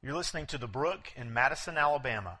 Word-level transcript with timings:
You're 0.00 0.14
listening 0.14 0.46
to 0.46 0.58
The 0.58 0.68
Brook 0.68 1.12
in 1.16 1.34
Madison, 1.34 1.76
Alabama. 1.76 2.38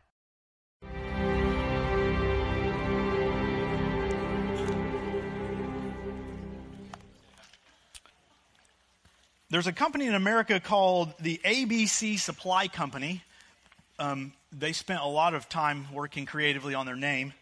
There's 9.50 9.66
a 9.66 9.72
company 9.72 10.06
in 10.06 10.14
America 10.14 10.60
called 10.60 11.12
the 11.18 11.40
ABC 11.44 12.20
Supply 12.20 12.68
Company. 12.68 13.24
Um, 13.98 14.32
they 14.52 14.72
spent 14.72 15.00
a 15.00 15.08
lot 15.08 15.34
of 15.34 15.48
time 15.48 15.92
working 15.92 16.26
creatively 16.26 16.74
on 16.74 16.86
their 16.86 16.94
name. 16.94 17.32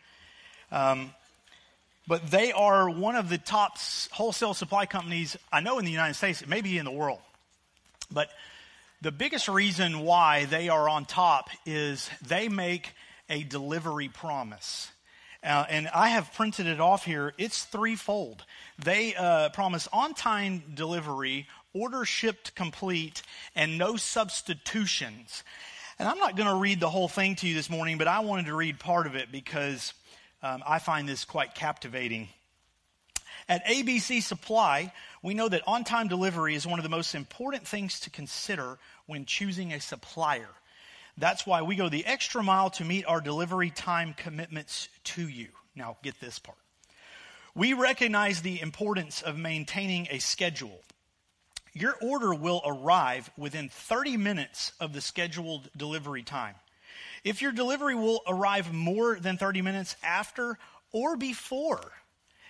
Um, 0.73 1.11
but 2.09 2.31
they 2.31 2.53
are 2.53 2.89
one 2.89 3.17
of 3.17 3.29
the 3.29 3.37
top 3.37 3.77
wholesale 4.13 4.55
supply 4.55 4.87
companies 4.87 5.37
I 5.53 5.61
know 5.61 5.79
in 5.79 5.85
the 5.85 5.91
United 5.91 6.15
States, 6.15 6.43
maybe 6.47 6.79
in 6.79 6.87
the 6.87 6.91
world. 6.91 7.21
But 8.11 8.31
the 9.03 9.13
biggest 9.13 9.49
reason 9.49 10.01
why 10.01 10.47
they 10.47 10.69
are 10.69 10.89
on 10.89 11.05
top 11.05 11.51
is 11.67 12.09
they 12.27 12.49
make 12.49 12.93
a 13.29 13.43
delivery 13.43 14.09
promise. 14.09 14.91
Uh, 15.43 15.65
and 15.69 15.89
I 15.89 16.09
have 16.09 16.33
printed 16.33 16.67
it 16.67 16.81
off 16.81 17.05
here. 17.05 17.35
It's 17.39 17.65
threefold. 17.65 18.45
They 18.79 19.15
uh, 19.15 19.51
promise 19.51 19.87
on 19.93 20.15
time 20.15 20.63
delivery, 20.75 21.47
order 21.73 22.05
shipped 22.05 22.55
complete, 22.55 23.23
and 23.55 23.79
no 23.79 23.97
substitutions. 23.97 25.45
And 25.99 26.09
I'm 26.09 26.19
not 26.19 26.37
going 26.37 26.49
to 26.49 26.57
read 26.57 26.81
the 26.81 26.91
whole 26.91 27.09
thing 27.09 27.37
to 27.37 27.47
you 27.47 27.55
this 27.55 27.71
morning, 27.71 27.99
but 27.99 28.09
I 28.09 28.21
wanted 28.21 28.47
to 28.47 28.57
read 28.57 28.81
part 28.81 29.07
of 29.07 29.15
it 29.15 29.31
because 29.31 29.93
um, 30.43 30.63
I 30.67 30.79
find 30.79 31.09
this 31.09 31.25
quite 31.25 31.55
captivating. 31.55 32.29
At 33.49 33.65
ABC 33.67 34.23
Supply, 34.23 34.93
we 35.27 35.35
know 35.35 35.49
that 35.49 35.67
on 35.67 35.83
time 35.83 36.07
delivery 36.07 36.55
is 36.55 36.69
one 36.69 36.79
of 36.79 36.85
the 36.85 36.89
most 36.89 37.13
important 37.17 37.67
things 37.67 37.99
to 37.99 38.11
consider 38.11 38.79
when 39.07 39.25
choosing 39.25 39.73
a 39.73 39.81
supplier. 39.81 40.47
That's 41.19 41.45
why 41.45 41.63
we 41.63 41.75
go 41.75 41.89
the 41.89 42.07
extra 42.07 42.45
mile 42.45 42.71
to 42.71 42.85
meet 42.85 43.07
our 43.07 43.21
delivery 43.21 43.71
time 43.71 44.15
commitments 44.17 44.89
to 45.03 45.27
you. 45.27 45.49
Now, 45.75 45.97
get 46.05 46.21
this 46.21 46.39
part. 46.39 46.59
We 47.57 47.73
recognize 47.73 48.41
the 48.41 48.61
importance 48.61 49.21
of 49.21 49.37
maintaining 49.37 50.07
a 50.13 50.21
schedule. 50.21 50.81
Your 51.73 51.97
order 52.01 52.33
will 52.33 52.63
arrive 52.65 53.29
within 53.37 53.69
30 53.69 54.19
minutes 54.19 54.71
of 54.79 54.93
the 54.93 55.01
scheduled 55.01 55.69
delivery 55.77 56.23
time. 56.23 56.55
If 57.25 57.43
your 57.43 57.51
delivery 57.51 57.97
will 57.97 58.21
arrive 58.29 58.73
more 58.73 59.19
than 59.19 59.39
30 59.39 59.61
minutes 59.63 59.97
after 60.05 60.57
or 60.93 61.17
before 61.17 61.81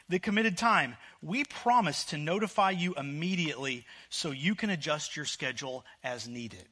the 0.09 0.19
committed 0.19 0.57
time, 0.57 0.97
we 1.21 1.45
promise 1.45 2.05
to 2.07 2.19
notify 2.19 2.71
you 2.71 2.95
immediately 2.95 3.85
so 4.09 4.31
you 4.31 4.55
can 4.55 4.71
adjust 4.71 5.17
your 5.17 5.25
schedule 5.25 5.85
as 6.05 6.29
needed. 6.29 6.67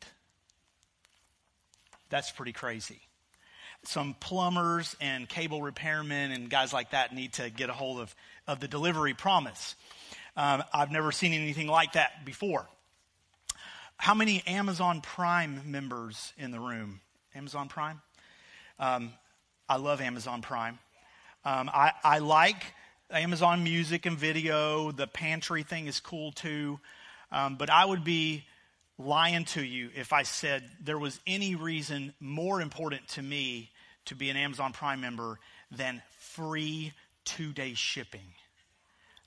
That's 2.10 2.30
pretty 2.30 2.52
crazy. 2.52 3.00
Some 3.82 4.14
plumbers 4.20 4.96
and 5.00 5.28
cable 5.28 5.60
repairmen 5.60 6.34
and 6.34 6.48
guys 6.48 6.72
like 6.72 6.92
that 6.92 7.14
need 7.14 7.34
to 7.34 7.50
get 7.50 7.70
a 7.70 7.72
hold 7.72 8.00
of, 8.00 8.14
of 8.46 8.60
the 8.60 8.68
delivery 8.68 9.14
promise. 9.14 9.74
Um, 10.36 10.62
I've 10.72 10.90
never 10.90 11.12
seen 11.12 11.32
anything 11.32 11.66
like 11.66 11.94
that 11.94 12.24
before. 12.24 12.68
How 13.96 14.14
many 14.14 14.42
Amazon 14.46 15.00
Prime 15.00 15.62
members 15.66 16.32
in 16.38 16.50
the 16.50 16.60
room? 16.60 17.00
Amazon 17.34 17.68
Prime? 17.68 18.00
Um, 18.78 19.12
I 19.68 19.77
love 19.77 20.00
Amazon 20.00 20.40
Prime. 20.40 20.78
Um, 21.44 21.70
I, 21.72 21.92
I 22.02 22.18
like 22.18 22.62
Amazon 23.15 23.62
Music 23.62 24.07
and 24.07 24.19
Video. 24.19 24.91
The 24.91 25.07
pantry 25.07 25.62
thing 25.62 25.87
is 25.87 26.01
cool 26.01 26.33
too. 26.33 26.81
Um, 27.31 27.55
but 27.55 27.70
I 27.70 27.84
would 27.84 28.03
be 28.03 28.45
lying 28.98 29.45
to 29.45 29.62
you 29.62 29.91
if 29.95 30.12
I 30.12 30.25
said 30.25 30.65
there 30.83 30.98
was 30.98 31.20
any 31.27 31.55
reason 31.55 32.12
more 32.20 32.61
important 32.61 33.07
to 33.09 33.23
me 33.23 33.70
to 34.07 34.17
be 34.17 34.31
an 34.31 34.37
Amazon 34.37 34.73
Prime 34.73 35.01
member 35.01 35.39
than 35.70 36.03
free 36.19 36.92
two 37.25 37.53
day 37.53 37.75
shipping. 37.75 38.35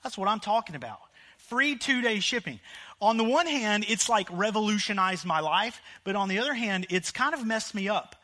That's 0.04 0.18
what 0.18 0.28
I'm 0.28 0.42
talking 0.42 0.76
about. 0.76 1.00
Free 1.38 1.78
two 1.78 2.02
day 2.02 2.20
shipping. 2.20 2.60
On 3.02 3.16
the 3.16 3.24
one 3.24 3.48
hand, 3.48 3.86
it's 3.88 4.10
like 4.10 4.28
revolutionized 4.32 5.26
my 5.26 5.40
life, 5.40 5.82
but 6.04 6.18
on 6.18 6.28
the 6.28 6.40
other 6.40 6.54
hand, 6.54 6.88
it's 6.90 7.12
kind 7.12 7.34
of 7.34 7.46
messed 7.46 7.74
me 7.74 7.88
up. 7.88 8.16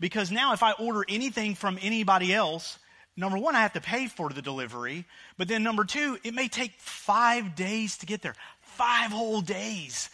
Because 0.00 0.32
now, 0.32 0.52
if 0.52 0.64
I 0.64 0.72
order 0.72 1.04
anything 1.08 1.54
from 1.54 1.78
anybody 1.80 2.34
else, 2.34 2.78
number 3.16 3.38
one, 3.38 3.54
I 3.54 3.60
have 3.60 3.74
to 3.74 3.80
pay 3.80 4.08
for 4.08 4.30
the 4.30 4.42
delivery. 4.42 5.04
But 5.36 5.48
then, 5.48 5.62
number 5.62 5.84
two, 5.84 6.18
it 6.24 6.34
may 6.34 6.48
take 6.48 6.72
five 6.78 7.54
days 7.54 7.98
to 7.98 8.06
get 8.06 8.22
there. 8.22 8.34
Five 8.60 9.10
whole 9.10 9.40
days. 9.40 10.10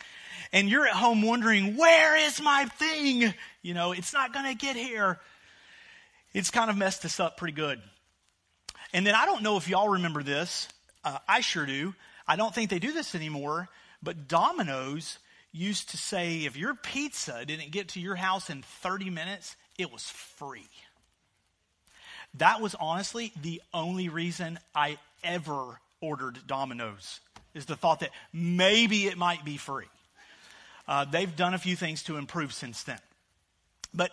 And 0.52 0.68
you're 0.68 0.86
at 0.86 0.94
home 0.94 1.22
wondering, 1.22 1.76
where 1.76 2.16
is 2.16 2.40
my 2.40 2.64
thing? 2.64 3.34
You 3.62 3.74
know, 3.74 3.92
it's 3.92 4.12
not 4.12 4.32
going 4.32 4.46
to 4.46 4.54
get 4.54 4.76
here. 4.76 5.18
It's 6.32 6.50
kind 6.50 6.70
of 6.70 6.76
messed 6.76 7.04
us 7.04 7.20
up 7.20 7.36
pretty 7.36 7.54
good. 7.54 7.80
And 8.92 9.06
then 9.06 9.14
I 9.14 9.26
don't 9.26 9.42
know 9.42 9.56
if 9.56 9.68
y'all 9.68 9.90
remember 9.90 10.22
this. 10.22 10.68
Uh, 11.04 11.18
I 11.28 11.40
sure 11.40 11.66
do. 11.66 11.94
I 12.26 12.36
don't 12.36 12.54
think 12.54 12.70
they 12.70 12.78
do 12.78 12.92
this 12.92 13.14
anymore. 13.14 13.68
But 14.02 14.28
Domino's 14.28 15.18
used 15.52 15.90
to 15.90 15.96
say 15.96 16.44
if 16.44 16.56
your 16.56 16.74
pizza 16.74 17.44
didn't 17.44 17.72
get 17.72 17.88
to 17.88 18.00
your 18.00 18.14
house 18.14 18.50
in 18.50 18.62
30 18.62 19.10
minutes, 19.10 19.56
it 19.78 19.92
was 19.92 20.04
free. 20.04 20.68
That 22.34 22.60
was 22.60 22.74
honestly 22.74 23.32
the 23.40 23.60
only 23.72 24.08
reason 24.08 24.58
I 24.74 24.98
ever 25.24 25.80
ordered 26.00 26.38
Domino's, 26.46 27.20
is 27.54 27.66
the 27.66 27.76
thought 27.76 28.00
that 28.00 28.10
maybe 28.32 29.06
it 29.06 29.16
might 29.16 29.44
be 29.44 29.56
free. 29.56 29.86
Uh, 30.86 31.04
they've 31.04 31.34
done 31.34 31.54
a 31.54 31.58
few 31.58 31.76
things 31.76 32.02
to 32.04 32.16
improve 32.16 32.52
since 32.52 32.82
then. 32.84 32.98
But, 33.92 34.10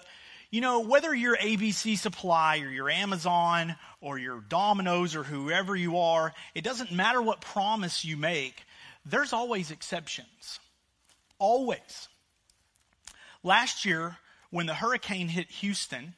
you 0.51 0.61
know, 0.61 0.81
whether 0.81 1.13
you're 1.13 1.37
ABC 1.37 1.97
Supply 1.97 2.59
or 2.59 2.69
your 2.69 2.89
Amazon 2.89 3.75
or 4.01 4.17
your 4.17 4.41
Domino's 4.41 5.15
or 5.15 5.23
whoever 5.23 5.75
you 5.75 5.97
are, 5.99 6.33
it 6.53 6.63
doesn't 6.63 6.91
matter 6.91 7.21
what 7.21 7.41
promise 7.41 8.03
you 8.03 8.17
make, 8.17 8.63
there's 9.05 9.33
always 9.33 9.71
exceptions. 9.71 10.59
Always. 11.37 12.07
Last 13.43 13.85
year, 13.85 14.17
when 14.49 14.65
the 14.65 14.73
hurricane 14.73 15.27
hit 15.27 15.49
Houston 15.51 16.15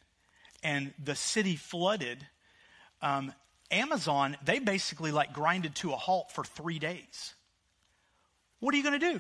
and 0.64 0.94
the 1.04 1.16
city 1.16 1.56
flooded, 1.56 2.26
um, 3.02 3.34
Amazon, 3.72 4.38
they 4.44 4.60
basically 4.60 5.12
like 5.12 5.34
grinded 5.34 5.76
to 5.76 5.94
a 5.94 5.98
halt 5.98 6.32
for 6.32 6.44
three 6.44 6.80
days. 6.80 7.34
What 8.60 8.74
are 8.74 8.78
you 8.78 8.84
going 8.84 9.00
to 9.00 9.14
do? 9.14 9.20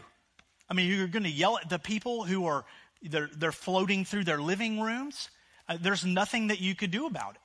I 0.70 0.74
mean, 0.74 0.90
you're 0.90 1.08
going 1.08 1.24
to 1.24 1.30
yell 1.30 1.58
at 1.58 1.70
the 1.70 1.80
people 1.80 2.24
who 2.24 2.46
are 2.46 2.66
they're, 3.02 3.30
they're 3.36 3.52
floating 3.52 4.06
through 4.06 4.24
their 4.24 4.42
living 4.42 4.82
rooms. 4.82 5.30
Uh, 5.70 5.78
there's 5.80 6.06
nothing 6.06 6.48
that 6.48 6.60
you 6.60 6.76
could 6.76 6.92
do 6.92 7.06
about 7.06 7.36
it. 7.36 7.42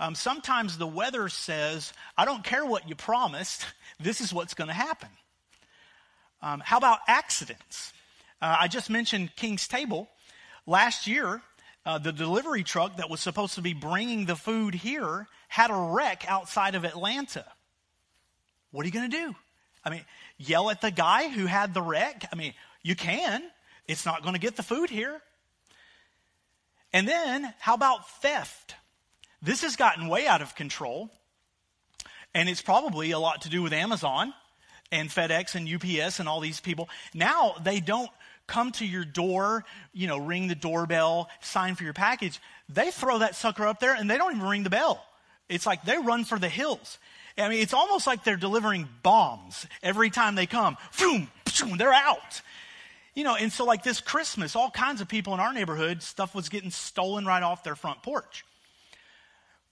Um, 0.00 0.14
sometimes 0.14 0.76
the 0.76 0.86
weather 0.86 1.28
says, 1.28 1.92
I 2.16 2.24
don't 2.24 2.44
care 2.44 2.64
what 2.64 2.88
you 2.88 2.94
promised, 2.94 3.66
this 4.00 4.20
is 4.20 4.32
what's 4.32 4.54
going 4.54 4.68
to 4.68 4.74
happen. 4.74 5.08
Um, 6.42 6.60
how 6.60 6.78
about 6.78 6.98
accidents? 7.08 7.92
Uh, 8.40 8.56
I 8.60 8.68
just 8.68 8.90
mentioned 8.90 9.34
King's 9.36 9.66
Table. 9.66 10.08
Last 10.66 11.06
year, 11.06 11.42
uh, 11.86 11.98
the 11.98 12.12
delivery 12.12 12.62
truck 12.62 12.96
that 12.96 13.10
was 13.10 13.20
supposed 13.20 13.54
to 13.54 13.62
be 13.62 13.74
bringing 13.74 14.26
the 14.26 14.36
food 14.36 14.74
here 14.74 15.26
had 15.48 15.70
a 15.70 15.74
wreck 15.74 16.24
outside 16.28 16.74
of 16.74 16.84
Atlanta. 16.84 17.44
What 18.70 18.82
are 18.82 18.86
you 18.86 18.92
going 18.92 19.10
to 19.10 19.16
do? 19.16 19.34
I 19.84 19.90
mean, 19.90 20.04
yell 20.38 20.70
at 20.70 20.80
the 20.80 20.90
guy 20.90 21.28
who 21.28 21.46
had 21.46 21.74
the 21.74 21.82
wreck? 21.82 22.26
I 22.32 22.36
mean, 22.36 22.54
you 22.82 22.96
can. 22.96 23.42
It's 23.86 24.06
not 24.06 24.22
going 24.22 24.34
to 24.34 24.40
get 24.40 24.56
the 24.56 24.62
food 24.62 24.88
here. 24.88 25.20
And 26.92 27.06
then, 27.06 27.52
how 27.58 27.74
about 27.74 28.08
theft? 28.22 28.76
This 29.42 29.62
has 29.62 29.76
gotten 29.76 30.08
way 30.08 30.26
out 30.26 30.40
of 30.40 30.54
control. 30.54 31.10
And 32.34 32.48
it's 32.48 32.62
probably 32.62 33.10
a 33.10 33.18
lot 33.18 33.42
to 33.42 33.48
do 33.48 33.62
with 33.62 33.72
Amazon 33.72 34.32
and 34.90 35.10
FedEx 35.10 35.54
and 35.54 35.68
UPS 35.68 36.18
and 36.18 36.28
all 36.28 36.40
these 36.40 36.60
people. 36.60 36.88
Now 37.12 37.54
they 37.62 37.80
don't 37.80 38.10
come 38.46 38.72
to 38.72 38.86
your 38.86 39.04
door, 39.04 39.64
you 39.92 40.06
know, 40.06 40.18
ring 40.18 40.48
the 40.48 40.54
doorbell, 40.54 41.28
sign 41.40 41.74
for 41.74 41.84
your 41.84 41.92
package. 41.92 42.40
They 42.68 42.90
throw 42.90 43.18
that 43.18 43.34
sucker 43.34 43.66
up 43.66 43.80
there 43.80 43.94
and 43.94 44.10
they 44.10 44.18
don't 44.18 44.36
even 44.36 44.48
ring 44.48 44.62
the 44.62 44.70
bell. 44.70 45.04
It's 45.48 45.66
like 45.66 45.84
they 45.84 45.98
run 45.98 46.24
for 46.24 46.38
the 46.38 46.48
hills. 46.48 46.98
I 47.36 47.48
mean, 47.48 47.60
it's 47.60 47.74
almost 47.74 48.06
like 48.06 48.22
they're 48.22 48.36
delivering 48.36 48.88
bombs 49.02 49.66
every 49.82 50.10
time 50.10 50.34
they 50.34 50.46
come. 50.46 50.76
Boom, 50.98 51.28
they're 51.76 51.92
out. 51.92 52.40
You 53.14 53.24
know, 53.24 53.36
and 53.36 53.52
so 53.52 53.64
like 53.64 53.82
this 53.82 54.00
Christmas, 54.00 54.56
all 54.56 54.70
kinds 54.70 55.00
of 55.00 55.08
people 55.08 55.34
in 55.34 55.40
our 55.40 55.52
neighborhood, 55.52 56.02
stuff 56.02 56.34
was 56.34 56.48
getting 56.48 56.70
stolen 56.70 57.24
right 57.24 57.42
off 57.42 57.64
their 57.64 57.76
front 57.76 58.02
porch. 58.02 58.44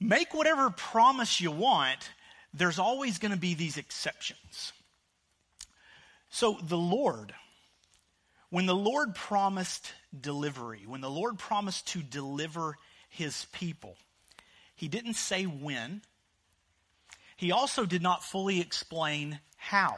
Make 0.01 0.35
whatever 0.35 0.71
promise 0.71 1.41
you 1.41 1.51
want, 1.51 2.11
there's 2.53 2.79
always 2.79 3.19
going 3.19 3.33
to 3.33 3.39
be 3.39 3.55
these 3.55 3.77
exceptions. 3.77 4.73
So 6.31 6.59
the 6.63 6.79
Lord, 6.79 7.35
when 8.53 8.67
the 8.67 8.75
Lord 8.75 9.15
promised 9.15 9.95
delivery, 10.21 10.83
when 10.87 11.01
the 11.01 11.09
Lord 11.09 11.39
promised 11.39 11.89
to 11.89 12.03
deliver 12.03 12.77
his 13.09 13.47
people, 13.55 13.97
he 14.77 14.89
didn't 14.89 15.15
say 15.15 15.45
when, 15.45 16.03
he 17.39 17.51
also 17.51 17.87
did 17.87 18.03
not 18.03 18.23
fully 18.23 18.61
explain 18.61 19.41
how. 19.57 19.97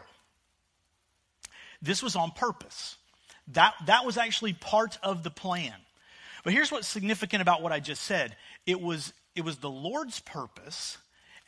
This 1.82 2.00
was 2.00 2.14
on 2.14 2.30
purpose. 2.30 2.96
That, 3.48 3.74
that 3.86 4.06
was 4.06 4.16
actually 4.16 4.52
part 4.52 4.98
of 5.02 5.24
the 5.24 5.32
plan. 5.32 5.74
But 6.44 6.52
here's 6.52 6.70
what's 6.70 6.86
significant 6.86 7.42
about 7.42 7.60
what 7.60 7.72
I 7.72 7.80
just 7.80 8.04
said 8.04 8.36
it 8.66 8.80
was, 8.80 9.12
it 9.34 9.44
was 9.44 9.56
the 9.56 9.68
Lord's 9.68 10.20
purpose 10.20 10.96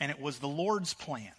and 0.00 0.10
it 0.10 0.20
was 0.20 0.40
the 0.40 0.48
Lord's 0.48 0.92
plan. 0.92 1.30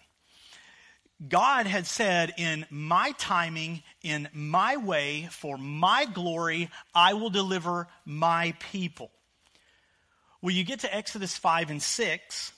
God 1.25 1.65
had 1.65 1.87
said, 1.87 2.33
in 2.37 2.65
my 2.69 3.11
timing, 3.17 3.81
in 4.03 4.29
my 4.33 4.77
way, 4.77 5.27
for 5.31 5.57
my 5.57 6.05
glory, 6.05 6.69
I 6.93 7.13
will 7.13 7.31
deliver 7.31 7.87
my 8.05 8.53
people. 8.71 9.09
Well, 10.41 10.53
you 10.53 10.63
get 10.63 10.81
to 10.81 10.95
Exodus 10.95 11.35
5 11.35 11.71
and 11.71 11.81
6, 11.81 12.51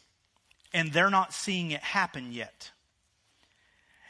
and 0.73 0.91
they're 0.91 1.09
not 1.09 1.33
seeing 1.33 1.71
it 1.71 1.81
happen 1.81 2.33
yet. 2.33 2.71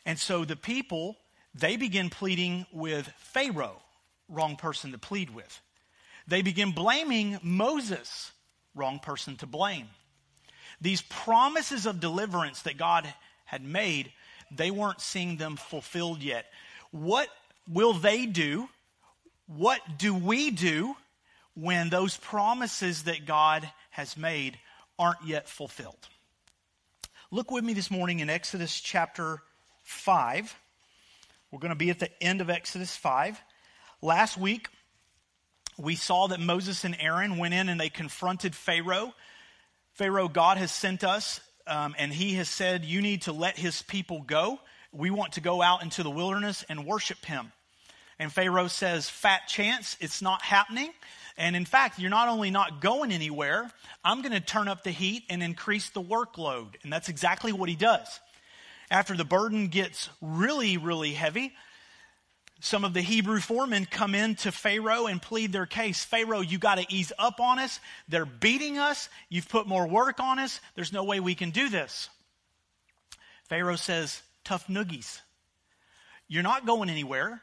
And 0.04 0.18
so 0.18 0.46
the 0.46 0.56
people, 0.56 1.18
they 1.54 1.76
begin 1.78 2.10
pleading 2.10 2.66
with 2.72 3.08
Pharaoh, 3.18 3.82
wrong 4.28 4.56
person 4.56 4.92
to 4.94 4.98
plead 4.98 5.30
with. 5.30 5.62
They 6.28 6.42
begin 6.42 6.72
blaming 6.72 7.38
Moses, 7.44 8.32
wrong 8.74 8.98
person 8.98 9.36
to 9.38 9.46
blame. 9.46 9.88
These 10.82 11.04
promises 11.04 11.86
of 11.86 12.00
deliverance 12.00 12.64
that 12.64 12.78
God 12.78 13.12
had 13.46 13.64
made 13.64 14.12
they 14.52 14.72
weren't 14.72 15.02
seeing 15.02 15.38
them 15.38 15.56
fulfilled 15.56 16.22
yet. 16.22 16.46
What 16.92 17.30
will 17.68 17.94
they 17.94 18.26
do? 18.26 18.70
What 19.48 19.82
do 19.98 20.14
we 20.14 20.52
do 20.52 20.96
when 21.56 21.90
those 21.90 22.18
promises 22.18 23.04
that 23.04 23.26
God 23.26 23.70
has 23.92 24.18
made 24.18 24.58
aren't 24.98 25.24
yet 25.26 25.48
fulfilled? 25.48 26.08
Look 27.32 27.52
with 27.52 27.64
me 27.64 27.74
this 27.74 27.92
morning 27.92 28.20
in 28.20 28.30
Exodus 28.30 28.80
chapter 28.80 29.42
5. 29.84 30.56
We're 31.52 31.60
going 31.60 31.70
to 31.70 31.76
be 31.76 31.90
at 31.90 32.00
the 32.00 32.10
end 32.22 32.42
of 32.42 32.50
Exodus 32.50 32.96
5. 32.96 33.40
Last 34.02 34.38
week, 34.38 34.68
we 35.78 35.96
saw 35.96 36.28
that 36.28 36.40
Moses 36.40 36.84
and 36.84 36.96
Aaron 37.00 37.38
went 37.38 37.54
in 37.54 37.70
and 37.70 37.80
they 37.80 37.90
confronted 37.90 38.56
Pharaoh. 38.56 39.14
Pharaoh, 39.94 40.28
God 40.28 40.58
has 40.58 40.72
sent 40.72 41.04
us 41.04 41.40
um, 41.70 41.96
and 41.98 42.12
he 42.12 42.34
has 42.34 42.50
said, 42.50 42.84
You 42.84 43.02
need 43.02 43.24
to 43.24 43.32
let 43.32 43.58
his 43.58 43.82
people 43.84 44.22
go. 44.22 44.60
We 44.92 45.12
want 45.12 45.34
to 45.34 45.42
go 45.42 45.62
out 45.62 45.84
into 45.84 46.04
the 46.04 46.10
wilderness 46.10 46.66
and 46.68 46.86
worship 46.86 47.24
him. 47.24 47.52
And 48.18 48.32
Pharaoh 48.32 48.68
says, 48.68 49.10
Fat 49.10 49.48
chance, 49.48 49.96
it's 50.02 50.22
not 50.22 50.42
happening. 50.42 50.92
And 51.38 51.56
in 51.56 51.66
fact, 51.66 52.00
you're 52.00 52.10
not 52.10 52.28
only 52.28 52.52
not 52.52 52.82
going 52.82 53.14
anywhere, 53.14 53.72
I'm 54.04 54.22
going 54.22 54.34
to 54.34 54.42
turn 54.42 54.68
up 54.68 54.84
the 54.84 54.92
heat 54.92 55.24
and 55.30 55.42
increase 55.42 55.90
the 55.90 56.02
workload. 56.02 56.76
And 56.84 56.92
that's 56.92 57.08
exactly 57.08 57.54
what 57.54 57.70
he 57.70 57.76
does. 57.76 58.20
After 58.92 59.16
the 59.16 59.24
burden 59.24 59.68
gets 59.68 60.10
really, 60.22 60.78
really 60.78 61.14
heavy, 61.14 61.54
some 62.60 62.84
of 62.84 62.94
the 62.94 63.02
Hebrew 63.02 63.40
foremen 63.40 63.88
come 63.90 64.14
in 64.14 64.36
to 64.36 64.52
Pharaoh 64.52 65.08
and 65.08 65.22
plead 65.22 65.54
their 65.54 65.66
case. 65.66 66.04
Pharaoh, 66.04 66.42
you 66.42 66.58
got 66.58 66.78
to 66.78 66.86
ease 66.94 67.14
up 67.18 67.40
on 67.40 67.60
us. 67.60 67.80
They're 68.10 68.26
beating 68.26 68.78
us. 68.78 69.08
You've 69.30 69.48
put 69.48 69.68
more 69.68 69.88
work 69.88 70.20
on 70.20 70.40
us. 70.40 70.60
There's 70.76 70.92
no 70.92 71.04
way 71.04 71.20
we 71.20 71.36
can 71.36 71.52
do 71.52 71.70
this. 71.70 72.10
Pharaoh 73.48 73.78
says, 73.78 74.22
Tough 74.44 74.68
noogies. 74.68 75.22
You're 76.28 76.44
not 76.44 76.66
going 76.66 76.90
anywhere. 76.90 77.42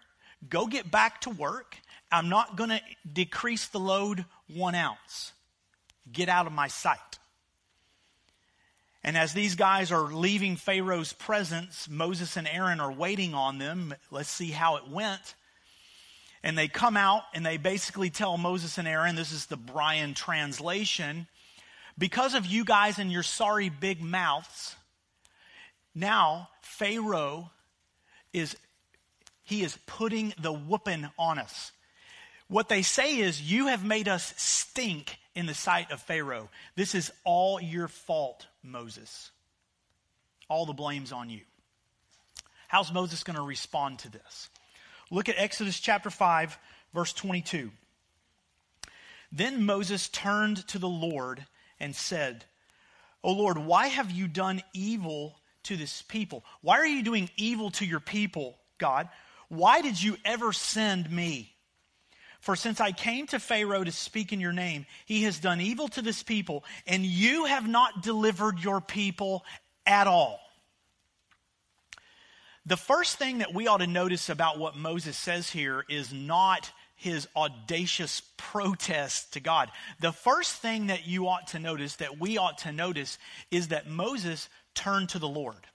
Go 0.48 0.66
get 0.66 0.90
back 0.90 1.20
to 1.22 1.30
work. 1.30 1.76
I'm 2.10 2.28
not 2.28 2.56
going 2.56 2.70
to 2.70 2.80
decrease 3.10 3.69
the 3.69 3.80
load 3.80 4.24
one 4.48 4.74
ounce. 4.74 5.32
Get 6.10 6.28
out 6.28 6.46
of 6.46 6.52
my 6.52 6.69
sight. 6.69 6.98
And 9.06 9.17
as 9.17 9.32
these 9.32 9.55
guys 9.55 9.93
are 9.93 10.12
leaving 10.12 10.56
Pharaoh's 10.56 11.12
presence, 11.12 11.88
Moses 11.88 12.37
and 12.37 12.49
Aaron 12.49 12.81
are 12.81 12.91
waiting 12.93 13.35
on 13.35 13.58
them. 13.58 13.94
Let's 14.11 14.29
see 14.29 14.50
how 14.50 14.76
it 14.76 14.88
went. 14.88 15.37
And 16.43 16.58
they 16.58 16.67
come 16.67 16.97
out 16.97 17.23
and 17.32 17.47
they 17.47 17.56
basically 17.56 18.11
tell 18.11 18.37
Moses 18.37 18.79
and 18.79 18.88
Aaron, 18.88 19.14
this 19.14 19.31
is 19.31 19.47
the 19.47 19.56
Brian 19.56 20.12
translation, 20.12 21.29
because 21.97 22.35
of 22.35 22.47
you 22.47 22.64
guys 22.64 22.99
and 22.99 23.12
your 23.12 23.23
sorry 23.23 23.69
big 23.69 24.03
mouths, 24.03 24.75
now 25.94 26.49
Pharaoh 26.62 27.53
is 28.32 28.56
he 29.44 29.62
is 29.62 29.79
putting 29.87 30.35
the 30.41 30.53
whooping 30.53 31.08
on 31.17 31.38
us. 31.38 31.70
What 32.48 32.69
they 32.69 32.82
say 32.82 33.19
is, 33.19 33.40
You 33.40 33.69
have 33.69 33.84
made 33.84 34.08
us 34.08 34.34
stink 34.37 35.19
in 35.34 35.46
the 35.46 35.54
sight 35.54 35.90
of 35.90 36.00
Pharaoh. 36.00 36.48
This 36.75 36.94
is 36.94 37.12
all 37.25 37.60
your 37.60 37.88
fault, 37.88 38.46
Moses. 38.62 39.31
All 40.48 40.66
the 40.66 40.72
blame's 40.72 41.12
on 41.12 41.28
you. 41.28 41.40
How's 42.69 42.93
Moses 42.93 43.25
going 43.25 43.37
to 43.37 43.43
respond 43.43 44.00
to 44.00 44.10
this? 44.10 44.48
Look 45.10 45.28
at 45.28 45.38
Exodus 45.38 45.78
chapter 45.78 46.10
5, 46.10 46.58
verse 46.94 47.12
22. 47.12 47.70
Then 49.32 49.64
Moses 49.64 50.08
turned 50.08 50.66
to 50.69 50.78
the 50.78 50.88
Lord 50.88 51.44
and 51.78 51.94
said, 51.94 52.44
O 53.22 53.32
Lord, 53.32 53.58
why 53.58 53.88
have 53.88 54.10
you 54.10 54.28
done 54.28 54.62
evil 54.72 55.37
to 55.64 55.76
this 55.76 56.02
people? 56.02 56.44
Why 56.60 56.78
are 56.78 56.87
you 56.87 57.02
doing 57.02 57.28
evil 57.37 57.70
to 57.72 57.84
your 57.84 58.00
people, 58.00 58.56
God? 58.78 59.08
Why 59.48 59.81
did 59.81 60.00
you 60.00 60.16
ever 60.25 60.52
send 60.52 61.10
me? 61.10 61.56
For 62.46 62.54
since 62.54 62.81
I 62.81 62.93
came 62.93 63.26
to 63.26 63.40
Pharaoh 63.40 63.82
to 63.82 63.90
speak 63.90 64.32
in 64.32 64.38
your 64.38 64.52
name, 64.52 64.87
he 65.04 65.25
has 65.25 65.40
done 65.40 65.60
evil 65.60 65.88
to 65.88 66.00
this 66.00 66.22
people, 66.22 66.62
and 66.87 67.04
you 67.04 67.46
have 67.46 67.66
not 67.66 68.04
delivered 68.04 68.60
your 68.60 68.81
people 68.81 69.44
at 69.84 70.06
all. 70.06 70.38
The 72.64 72.76
first 72.76 73.19
thing 73.19 73.38
that 73.38 73.52
we 73.52 73.66
ought 73.66 73.78
to 73.78 73.88
notice 73.88 74.28
about 74.28 74.60
what 74.60 74.76
Moses 74.76 75.16
says 75.16 75.50
here 75.50 75.84
is 75.88 76.12
not 76.12 76.70
his 76.94 77.26
audacious 77.34 78.22
protest 78.37 79.32
to 79.32 79.40
God. 79.40 79.69
The 79.98 80.12
first 80.12 80.54
thing 80.54 80.87
that 80.87 81.04
you 81.04 81.26
ought 81.26 81.48
to 81.48 81.58
notice, 81.58 81.96
that 81.96 82.20
we 82.20 82.38
ought 82.38 82.58
to 82.58 82.70
notice, 82.70 83.19
is 83.50 83.69
that 83.69 83.90
Moses 83.90 84.48
turned 84.72 85.08
to 85.08 85.19
the 85.19 85.26
Lord. 85.26 85.66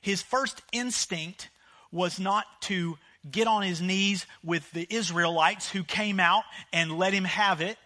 His 0.00 0.22
first 0.22 0.62
instinct 0.70 1.48
was 1.90 2.20
not 2.20 2.44
to 2.62 2.98
get 3.28 3.46
on 3.46 3.62
his 3.62 3.80
knees 3.80 4.26
with 4.42 4.70
the 4.72 4.86
Israelites 4.88 5.70
who 5.70 5.84
came 5.84 6.20
out 6.20 6.44
and 6.72 6.98
let 6.98 7.12
him 7.12 7.24
have 7.24 7.60
it. 7.60 7.76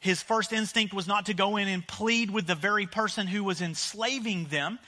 His 0.00 0.22
first 0.22 0.52
instinct 0.52 0.92
was 0.92 1.06
not 1.06 1.26
to 1.26 1.34
go 1.34 1.56
in 1.56 1.68
and 1.68 1.86
plead 1.86 2.30
with 2.30 2.46
the 2.46 2.54
very 2.54 2.86
person 2.86 3.26
who 3.26 3.42
was 3.42 3.62
enslaving 3.62 4.46
them. 4.46 4.78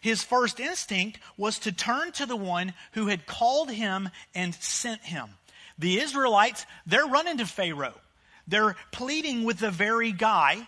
His 0.00 0.22
first 0.22 0.60
instinct 0.60 1.18
was 1.36 1.58
to 1.60 1.72
turn 1.72 2.12
to 2.12 2.26
the 2.26 2.36
one 2.36 2.74
who 2.92 3.06
had 3.06 3.26
called 3.26 3.70
him 3.70 4.10
and 4.34 4.54
sent 4.54 5.02
him. 5.02 5.30
The 5.78 5.98
Israelites, 5.98 6.66
they're 6.86 7.06
running 7.06 7.38
to 7.38 7.46
Pharaoh. 7.46 7.98
They're 8.46 8.76
pleading 8.92 9.44
with 9.44 9.58
the 9.58 9.70
very 9.70 10.12
guy 10.12 10.66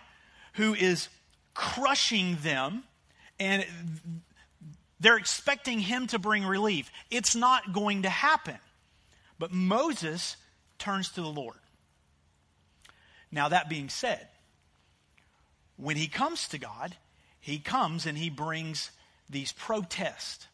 who 0.53 0.73
is 0.73 1.09
crushing 1.53 2.37
them. 2.41 2.83
And 3.39 3.65
they're 5.01 5.17
expecting 5.17 5.79
him 5.79 6.07
to 6.07 6.19
bring 6.19 6.45
relief. 6.45 6.89
It's 7.09 7.35
not 7.35 7.73
going 7.73 8.03
to 8.03 8.09
happen. 8.09 8.57
But 9.39 9.51
Moses 9.51 10.37
turns 10.77 11.09
to 11.13 11.21
the 11.21 11.27
Lord. 11.27 11.57
Now, 13.31 13.49
that 13.49 13.67
being 13.67 13.89
said, 13.89 14.27
when 15.75 15.97
he 15.97 16.07
comes 16.07 16.47
to 16.49 16.59
God, 16.59 16.95
he 17.39 17.57
comes 17.57 18.05
and 18.05 18.15
he 18.15 18.29
brings 18.29 18.91
these 19.29 19.51
protests. 19.51 20.47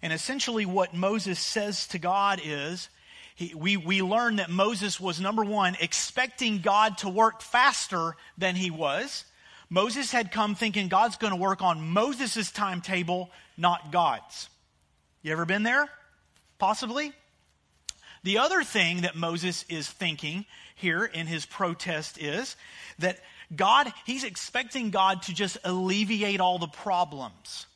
And 0.00 0.12
essentially, 0.12 0.64
what 0.64 0.94
Moses 0.94 1.40
says 1.40 1.88
to 1.88 1.98
God 1.98 2.40
is 2.44 2.88
he, 3.34 3.52
we, 3.54 3.76
we 3.76 4.00
learn 4.00 4.36
that 4.36 4.48
Moses 4.48 5.00
was, 5.00 5.20
number 5.20 5.44
one, 5.44 5.76
expecting 5.80 6.58
God 6.58 6.98
to 6.98 7.08
work 7.08 7.42
faster 7.42 8.14
than 8.38 8.54
he 8.54 8.70
was. 8.70 9.24
Moses 9.68 10.12
had 10.12 10.30
come 10.30 10.54
thinking 10.54 10.88
God's 10.88 11.16
going 11.16 11.32
to 11.32 11.38
work 11.38 11.62
on 11.62 11.88
Moses' 11.88 12.50
timetable, 12.50 13.30
not 13.56 13.90
God's. 13.90 14.48
You 15.22 15.32
ever 15.32 15.44
been 15.44 15.64
there? 15.64 15.88
Possibly? 16.58 17.12
The 18.22 18.38
other 18.38 18.62
thing 18.62 19.02
that 19.02 19.16
Moses 19.16 19.64
is 19.68 19.88
thinking 19.88 20.46
here 20.76 21.04
in 21.04 21.26
his 21.26 21.46
protest 21.46 22.18
is 22.18 22.56
that 22.98 23.18
God, 23.54 23.92
he's 24.04 24.24
expecting 24.24 24.90
God 24.90 25.22
to 25.22 25.34
just 25.34 25.58
alleviate 25.64 26.40
all 26.40 26.58
the 26.58 26.66
problems. 26.66 27.66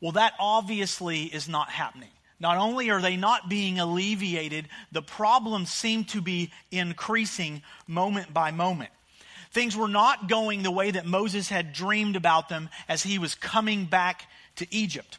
Well, 0.00 0.12
that 0.12 0.34
obviously 0.38 1.24
is 1.24 1.48
not 1.48 1.70
happening. 1.70 2.08
Not 2.40 2.56
only 2.56 2.90
are 2.90 3.02
they 3.02 3.16
not 3.16 3.48
being 3.48 3.78
alleviated, 3.78 4.68
the 4.92 5.02
problems 5.02 5.70
seem 5.70 6.04
to 6.06 6.22
be 6.22 6.50
increasing 6.70 7.62
moment 7.86 8.32
by 8.32 8.50
moment. 8.50 8.90
Things 9.50 9.76
were 9.76 9.88
not 9.88 10.28
going 10.28 10.62
the 10.62 10.70
way 10.70 10.92
that 10.92 11.06
Moses 11.06 11.48
had 11.48 11.72
dreamed 11.72 12.16
about 12.16 12.48
them 12.48 12.68
as 12.88 13.02
he 13.02 13.18
was 13.18 13.34
coming 13.34 13.84
back 13.84 14.26
to 14.56 14.66
Egypt. 14.70 15.18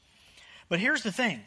But 0.69 0.79
here's 0.79 1.03
the 1.03 1.11
thing 1.11 1.41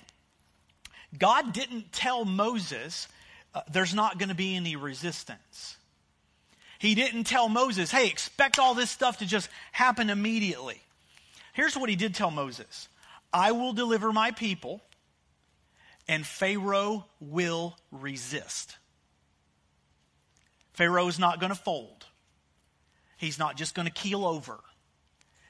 God 1.19 1.53
didn't 1.53 1.93
tell 1.93 2.25
Moses 2.25 3.09
uh, 3.55 3.63
there's 3.71 3.95
not 3.95 4.19
going 4.19 4.29
to 4.29 4.35
be 4.35 4.57
any 4.57 4.77
resistance. 4.77 5.77
He 6.79 6.95
didn't 6.95 7.25
tell 7.25 7.49
Moses, 7.49 7.91
hey, 7.91 8.09
expect 8.09 8.59
all 8.59 8.75
this 8.75 8.91
stuff 8.91 9.19
to 9.19 9.27
just 9.27 9.49
happen 9.73 10.11
immediately. 10.11 10.83
Here's 11.55 11.77
what 11.77 11.89
he 11.89 11.97
did 11.97 12.15
tell 12.15 12.31
Moses 12.31 12.89
I 13.33 13.53
will 13.53 13.73
deliver 13.73 14.13
my 14.13 14.33
people, 14.33 14.83
and 16.09 16.27
Pharaoh 16.27 17.07
will 17.21 17.77
resist. 17.91 18.77
Pharaoh 20.75 21.07
is 21.07 21.21
not 21.21 21.41
going 21.41 21.51
to 21.51 21.59
fold. 21.59 21.94
He's 23.25 23.39
not 23.39 23.57
just 23.57 23.75
going 23.75 23.87
to 23.87 23.93
keel 23.93 24.25
over. 24.25 24.61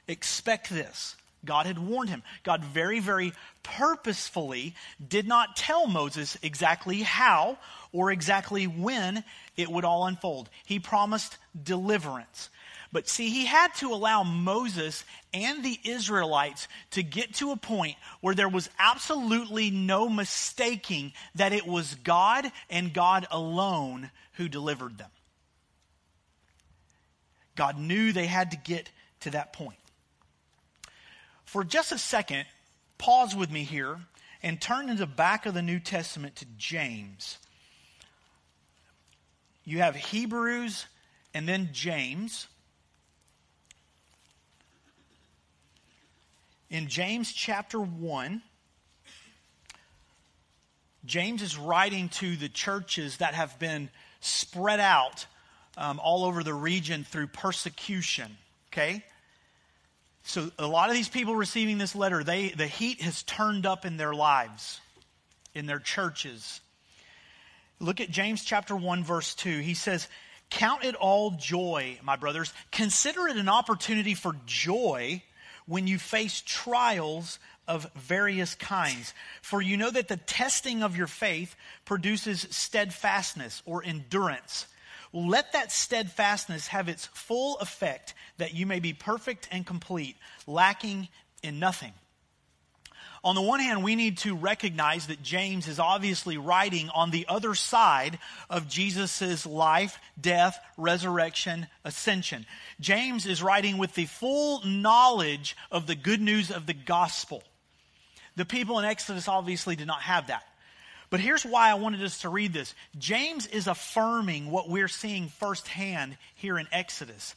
Expect 0.07 0.69
this. 0.69 1.15
God 1.43 1.65
had 1.65 1.77
warned 1.77 2.09
him. 2.09 2.23
God 2.43 2.63
very, 2.63 2.99
very 2.99 3.33
purposefully 3.63 4.75
did 5.05 5.27
not 5.27 5.55
tell 5.55 5.85
Moses 5.85 6.37
exactly 6.41 7.01
how 7.01 7.57
or 7.91 8.11
exactly 8.11 8.65
when 8.65 9.23
it 9.55 9.69
would 9.69 9.85
all 9.85 10.07
unfold. 10.07 10.49
He 10.65 10.79
promised 10.79 11.37
deliverance. 11.61 12.49
But 12.91 13.09
see, 13.09 13.29
he 13.29 13.45
had 13.45 13.73
to 13.75 13.91
allow 13.91 14.23
Moses 14.23 15.03
and 15.33 15.63
the 15.63 15.77
Israelites 15.83 16.67
to 16.91 17.03
get 17.03 17.33
to 17.35 17.51
a 17.51 17.57
point 17.57 17.97
where 18.21 18.35
there 18.35 18.49
was 18.49 18.69
absolutely 18.79 19.69
no 19.69 20.07
mistaking 20.07 21.11
that 21.35 21.53
it 21.53 21.67
was 21.67 21.95
God 21.95 22.51
and 22.69 22.93
God 22.93 23.27
alone 23.29 24.11
who 24.33 24.47
delivered 24.47 24.97
them. 24.97 25.09
God 27.55 27.77
knew 27.77 28.11
they 28.11 28.27
had 28.27 28.51
to 28.51 28.57
get 28.57 28.89
to 29.21 29.31
that 29.31 29.53
point. 29.53 29.79
For 31.45 31.63
just 31.63 31.91
a 31.91 31.97
second, 31.97 32.45
pause 32.97 33.35
with 33.35 33.51
me 33.51 33.63
here 33.63 33.99
and 34.43 34.61
turn 34.61 34.87
to 34.87 34.95
the 34.95 35.05
back 35.05 35.45
of 35.45 35.53
the 35.53 35.61
New 35.61 35.79
Testament 35.79 36.35
to 36.37 36.45
James. 36.57 37.37
You 39.63 39.79
have 39.79 39.95
Hebrews 39.95 40.85
and 41.33 41.47
then 41.47 41.69
James. 41.71 42.47
In 46.69 46.87
James 46.87 47.31
chapter 47.31 47.79
1, 47.79 48.41
James 51.05 51.41
is 51.41 51.57
writing 51.57 52.09
to 52.09 52.35
the 52.35 52.49
churches 52.49 53.17
that 53.17 53.33
have 53.33 53.57
been 53.59 53.89
spread 54.19 54.79
out 54.79 55.27
um, 55.77 55.99
all 56.03 56.25
over 56.25 56.43
the 56.43 56.53
region 56.53 57.03
through 57.03 57.27
persecution. 57.27 58.37
Okay? 58.71 59.03
So 60.23 60.51
a 60.57 60.67
lot 60.67 60.89
of 60.89 60.95
these 60.95 61.09
people 61.09 61.35
receiving 61.35 61.77
this 61.77 61.95
letter, 61.95 62.23
they 62.23 62.49
the 62.49 62.67
heat 62.67 63.01
has 63.01 63.23
turned 63.23 63.65
up 63.65 63.85
in 63.85 63.97
their 63.97 64.13
lives, 64.13 64.81
in 65.53 65.67
their 65.67 65.79
churches. 65.79 66.61
Look 67.79 68.01
at 68.01 68.09
James 68.09 68.43
chapter 68.43 68.75
1 68.75 69.03
verse 69.03 69.35
2. 69.35 69.59
He 69.59 69.75
says, 69.75 70.07
"Count 70.49 70.83
it 70.83 70.95
all 70.95 71.31
joy, 71.31 71.99
my 72.01 72.15
brothers. 72.15 72.53
Consider 72.71 73.27
it 73.27 73.37
an 73.37 73.49
opportunity 73.49 74.15
for 74.15 74.35
joy 74.47 75.21
when 75.67 75.85
you 75.85 75.99
face 75.99 76.41
trials 76.43 77.37
of 77.67 77.91
various 77.95 78.55
kinds. 78.55 79.13
For 79.41 79.61
you 79.61 79.77
know 79.77 79.91
that 79.91 80.07
the 80.07 80.17
testing 80.17 80.81
of 80.81 80.97
your 80.97 81.07
faith 81.07 81.55
produces 81.85 82.47
steadfastness 82.49 83.61
or 83.65 83.83
endurance." 83.83 84.65
Let 85.13 85.53
that 85.53 85.71
steadfastness 85.71 86.67
have 86.67 86.89
its 86.89 87.05
full 87.07 87.57
effect, 87.59 88.13
that 88.37 88.53
you 88.53 88.65
may 88.65 88.79
be 88.79 88.93
perfect 88.93 89.47
and 89.51 89.65
complete, 89.65 90.17
lacking 90.47 91.07
in 91.43 91.59
nothing. 91.59 91.93
On 93.23 93.33
the 93.33 93.41
one 93.41 93.59
hand, 93.59 93.83
we 93.83 93.95
need 93.95 94.19
to 94.19 94.35
recognize 94.35 95.07
that 95.07 95.23
James 95.23 95.67
is 95.67 95.79
obviously 95.79 96.37
writing 96.37 96.89
on 96.93 97.09
the 97.09 97.25
other 97.27 97.55
side 97.55 98.19
of 98.51 98.69
Jesus' 98.69 99.47
life, 99.47 99.97
death, 100.19 100.59
resurrection, 100.77 101.65
ascension. 101.83 102.45
James 102.79 103.25
is 103.25 103.41
writing 103.41 103.79
with 103.79 103.95
the 103.95 104.05
full 104.05 104.63
knowledge 104.63 105.57
of 105.71 105.87
the 105.87 105.95
good 105.95 106.21
news 106.21 106.51
of 106.51 106.67
the 106.67 106.75
gospel. 106.75 107.41
The 108.35 108.45
people 108.45 108.77
in 108.77 108.85
Exodus 108.85 109.27
obviously 109.27 109.75
did 109.75 109.87
not 109.87 110.01
have 110.01 110.27
that. 110.27 110.43
But 111.09 111.19
here's 111.19 111.45
why 111.45 111.69
I 111.69 111.75
wanted 111.75 112.03
us 112.03 112.21
to 112.21 112.29
read 112.29 112.53
this. 112.53 112.73
James 112.97 113.47
is 113.47 113.67
affirming 113.67 114.49
what 114.49 114.69
we're 114.69 114.87
seeing 114.87 115.27
firsthand 115.27 116.17
here 116.35 116.57
in 116.57 116.67
Exodus, 116.71 117.35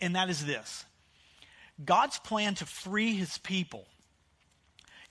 and 0.00 0.16
that 0.16 0.30
is 0.30 0.44
this 0.44 0.84
God's 1.84 2.18
plan 2.18 2.54
to 2.56 2.66
free 2.66 3.14
his 3.14 3.38
people 3.38 3.86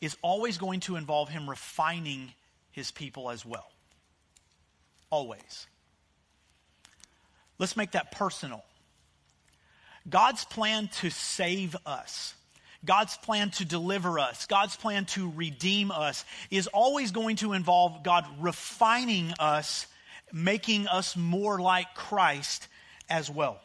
is 0.02 0.18
always 0.22 0.58
going 0.58 0.82
to 0.82 0.96
involve 0.96 1.30
him 1.30 1.50
refining 1.50 2.32
his 2.72 2.92
people 2.92 3.30
as 3.30 3.46
well. 3.46 3.72
Always. 5.10 5.68
Let's 7.58 7.76
make 7.76 7.92
that 7.92 8.12
personal. 8.12 8.64
God's 10.08 10.46
plan 10.46 10.90
to 11.00 11.10
save 11.10 11.76
us 11.86 12.36
God's 12.86 13.18
plan 13.18 13.52
to 13.52 13.66
deliver 13.66 14.20
us, 14.20 14.46
God's 14.46 14.76
plan 14.76 15.06
to 15.08 15.32
redeem 15.36 15.92
us 15.92 16.26
is 16.52 16.68
always 16.68 17.12
going 17.12 17.38
to 17.38 17.54
involve 17.54 18.04
God 18.04 18.26
refining 18.40 19.34
us, 19.40 19.88
making 20.32 20.88
us 20.88 21.16
more 21.16 21.60
like 21.60 21.94
Christ 21.96 22.68
as 23.10 23.30
well. 23.30 23.60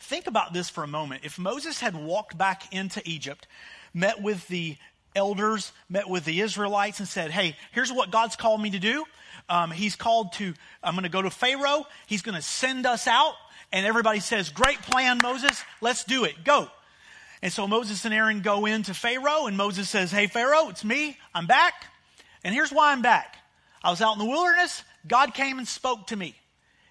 Think 0.00 0.26
about 0.26 0.52
this 0.52 0.68
for 0.68 0.82
a 0.82 0.88
moment. 0.88 1.22
If 1.24 1.38
Moses 1.38 1.80
had 1.80 1.94
walked 1.94 2.36
back 2.36 2.72
into 2.72 3.00
Egypt, 3.04 3.46
met 3.94 4.20
with 4.20 4.46
the 4.48 4.76
elders, 5.14 5.72
met 5.88 6.08
with 6.08 6.24
the 6.24 6.40
Israelites, 6.40 6.98
and 6.98 7.08
said, 7.08 7.30
Hey, 7.30 7.56
here's 7.72 7.92
what 7.92 8.10
God's 8.10 8.36
called 8.36 8.60
me 8.60 8.70
to 8.70 8.78
do. 8.78 9.04
Um, 9.48 9.70
he's 9.70 9.96
called 9.96 10.32
to, 10.34 10.54
I'm 10.82 10.94
going 10.94 11.04
to 11.04 11.08
go 11.08 11.22
to 11.22 11.30
Pharaoh. 11.30 11.86
He's 12.06 12.22
going 12.22 12.34
to 12.34 12.42
send 12.42 12.86
us 12.86 13.06
out. 13.06 13.34
And 13.70 13.86
everybody 13.86 14.20
says, 14.20 14.50
Great 14.50 14.82
plan, 14.82 15.18
Moses. 15.22 15.62
Let's 15.80 16.04
do 16.04 16.24
it. 16.24 16.44
Go. 16.44 16.68
And 17.42 17.52
so 17.52 17.66
Moses 17.66 18.04
and 18.04 18.14
Aaron 18.14 18.40
go 18.40 18.66
in 18.66 18.84
to 18.84 18.94
Pharaoh, 18.94 19.46
and 19.46 19.56
Moses 19.56 19.90
says, 19.90 20.12
Hey, 20.12 20.28
Pharaoh, 20.28 20.68
it's 20.68 20.84
me. 20.84 21.18
I'm 21.34 21.46
back. 21.46 21.74
And 22.44 22.54
here's 22.54 22.70
why 22.70 22.92
I'm 22.92 23.02
back. 23.02 23.36
I 23.82 23.90
was 23.90 24.00
out 24.00 24.12
in 24.12 24.20
the 24.20 24.30
wilderness. 24.30 24.84
God 25.06 25.34
came 25.34 25.58
and 25.58 25.66
spoke 25.66 26.08
to 26.08 26.16
me. 26.16 26.36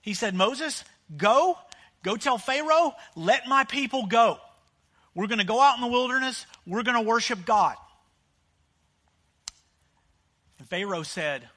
He 0.01 0.13
said, 0.13 0.35
Moses, 0.35 0.83
go, 1.15 1.57
go 2.03 2.17
tell 2.17 2.37
Pharaoh, 2.37 2.93
let 3.15 3.47
my 3.47 3.63
people 3.63 4.05
go. 4.07 4.37
We're 5.15 5.27
going 5.27 5.39
to 5.39 5.45
go 5.45 5.61
out 5.61 5.75
in 5.75 5.81
the 5.81 5.87
wilderness. 5.87 6.45
We're 6.65 6.83
going 6.83 7.01
to 7.01 7.07
worship 7.07 7.45
God. 7.45 7.75
And 10.59 10.67
Pharaoh 10.67 11.03
said, 11.03 11.47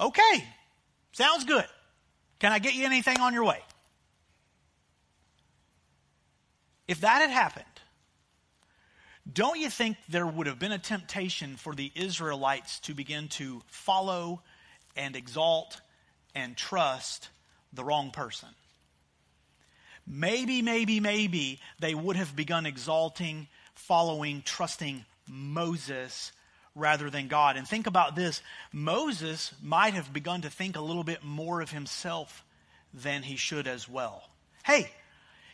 Okay, 0.00 0.44
sounds 1.12 1.44
good. 1.44 1.66
Can 2.38 2.52
I 2.52 2.58
get 2.58 2.74
you 2.74 2.84
anything 2.84 3.20
on 3.20 3.34
your 3.34 3.44
way? 3.44 3.60
If 6.86 7.00
that 7.00 7.20
had 7.20 7.30
happened, 7.30 7.64
don't 9.30 9.58
you 9.58 9.70
think 9.70 9.96
there 10.08 10.26
would 10.26 10.46
have 10.46 10.58
been 10.58 10.72
a 10.72 10.78
temptation 10.78 11.56
for 11.56 11.74
the 11.74 11.90
Israelites 11.94 12.78
to 12.80 12.94
begin 12.94 13.28
to 13.28 13.62
follow 13.66 14.42
and 14.96 15.16
exalt 15.16 15.80
and 16.34 16.56
trust 16.56 17.30
the 17.72 17.84
wrong 17.84 18.10
person? 18.10 18.50
Maybe, 20.06 20.60
maybe, 20.60 21.00
maybe 21.00 21.60
they 21.78 21.94
would 21.94 22.16
have 22.16 22.36
begun 22.36 22.66
exalting, 22.66 23.48
following, 23.74 24.42
trusting 24.42 25.06
Moses 25.26 26.32
rather 26.74 27.08
than 27.08 27.28
God. 27.28 27.56
And 27.56 27.66
think 27.66 27.86
about 27.86 28.14
this 28.14 28.42
Moses 28.72 29.54
might 29.62 29.94
have 29.94 30.12
begun 30.12 30.42
to 30.42 30.50
think 30.50 30.76
a 30.76 30.82
little 30.82 31.04
bit 31.04 31.24
more 31.24 31.62
of 31.62 31.70
himself 31.70 32.44
than 32.92 33.22
he 33.22 33.36
should 33.36 33.66
as 33.66 33.88
well. 33.88 34.28
Hey, 34.64 34.90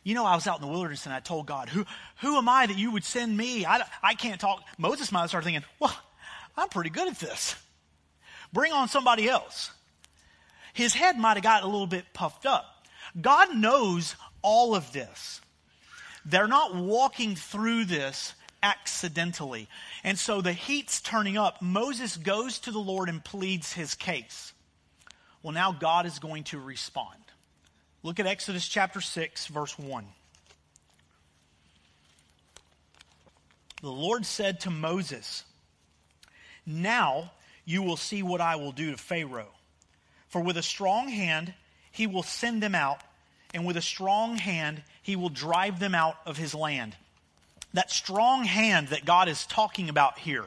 you 0.03 0.15
know, 0.15 0.25
I 0.25 0.35
was 0.35 0.47
out 0.47 0.61
in 0.61 0.67
the 0.67 0.73
wilderness 0.73 1.07
and 1.07 1.15
I 1.15 1.21
told 1.21 1.47
God, 1.47 1.69
Who, 1.69 1.85
who 2.21 2.37
am 2.37 2.49
I 2.49 2.67
that 2.67 2.79
you 2.79 2.91
would 2.93 3.05
send 3.05 3.37
me? 3.37 3.67
I, 3.67 3.83
I 4.03 4.15
can't 4.15 4.41
talk. 4.41 4.63
Moses 4.79 5.13
might 5.13 5.21
have 5.21 5.31
started 5.31 5.45
thinking, 5.45 5.65
Well, 5.79 5.97
I'm 6.57 6.69
pretty 6.69 6.91
good 6.91 7.09
at 7.09 7.19
this. 7.19 7.55
Bring 8.53 8.73
on 8.73 8.89
somebody 8.89 9.29
else. 9.29 9.71
His 10.73 10.95
head 10.95 11.19
might 11.19 11.37
have 11.37 11.43
got 11.43 11.63
a 11.63 11.67
little 11.67 11.87
bit 11.87 12.05
puffed 12.13 12.47
up. 12.47 12.65
God 13.21 13.55
knows 13.55 14.15
all 14.43 14.75
of 14.75 14.93
this. 14.93 15.41
They're 16.25 16.49
not 16.49 16.75
walking 16.75 17.35
through 17.35 17.87
this 17.87 18.35
accidentally. 18.63 19.69
And 20.05 20.19
so 20.19 20.41
the 20.41 20.53
heat's 20.53 21.01
turning 21.01 21.37
up. 21.37 21.63
Moses 21.63 22.17
goes 22.17 22.59
to 22.61 22.71
the 22.71 22.79
Lord 22.79 23.09
and 23.09 23.25
pleads 23.25 23.73
his 23.73 23.95
case. 23.95 24.53
Well, 25.43 25.53
now 25.53 25.73
God 25.73 26.07
is 26.07 26.19
going 26.19 26.45
to 26.45 26.59
respond. 26.59 27.17
Look 28.03 28.19
at 28.19 28.27
Exodus 28.27 28.67
chapter 28.67 29.01
6, 29.01 29.47
verse 29.49 29.79
1. 29.79 30.07
The 33.83 33.91
Lord 33.91 34.25
said 34.25 34.61
to 34.61 34.71
Moses, 34.71 35.45
Now 36.65 37.33
you 37.65 37.83
will 37.83 37.99
see 37.99 38.23
what 38.23 38.41
I 38.41 38.57
will 38.57 38.73
do 38.73 38.91
to 38.93 38.97
Pharaoh. 38.97 39.53
For 40.29 40.41
with 40.41 40.57
a 40.57 40.63
strong 40.63 41.09
hand 41.09 41.53
he 41.91 42.07
will 42.07 42.23
send 42.23 42.63
them 42.63 42.75
out, 42.75 43.01
and 43.53 43.67
with 43.67 43.77
a 43.77 43.83
strong 43.83 44.37
hand 44.37 44.83
he 45.03 45.17
will 45.17 45.29
drive 45.29 45.79
them 45.79 45.95
out 45.95 46.17
of 46.25 46.39
his 46.39 46.55
land. 46.55 46.97
That 47.75 47.91
strong 47.91 48.45
hand 48.45 48.89
that 48.89 49.05
God 49.05 49.29
is 49.29 49.47
talking 49.47 49.89
about 49.89 50.19
here 50.19 50.47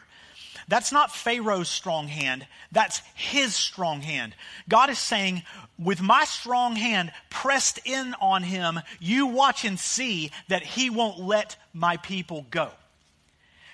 that's 0.67 0.91
not 0.91 1.13
Pharaoh's 1.13 1.70
strong 1.70 2.08
hand. 2.08 2.46
That's 2.72 3.01
his 3.15 3.55
strong 3.55 4.01
hand. 4.01 4.36
God 4.70 4.89
is 4.89 5.00
saying, 5.00 5.43
with 5.77 6.01
my 6.01 6.24
strong 6.25 6.75
hand 6.75 7.12
pressed 7.29 7.79
in 7.86 8.15
on 8.22 8.43
him, 8.43 8.79
you 9.00 9.27
watch 9.27 9.65
and 9.65 9.79
see 9.79 10.32
that 10.48 10.63
he 10.63 10.89
won't 10.89 11.20
let 11.20 11.55
my 11.74 11.98
people 11.98 12.46
go. 12.50 12.70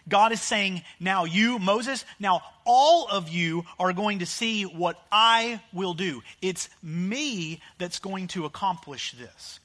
God 0.08 0.32
is 0.32 0.42
saying, 0.42 0.82
now 1.00 1.26
you, 1.26 1.60
Moses, 1.60 2.04
now 2.20 2.42
all 2.66 3.08
of 3.08 3.30
you 3.30 3.66
are 3.80 3.94
going 3.94 4.20
to 4.20 4.26
see 4.26 4.64
what 4.64 5.00
I 5.12 5.62
will 5.72 5.94
do. 5.94 6.24
It's 6.42 6.70
me 6.82 7.62
that's 7.78 8.00
going 8.00 8.28
to 8.30 8.46
accomplish 8.46 9.12
this. 9.14 9.60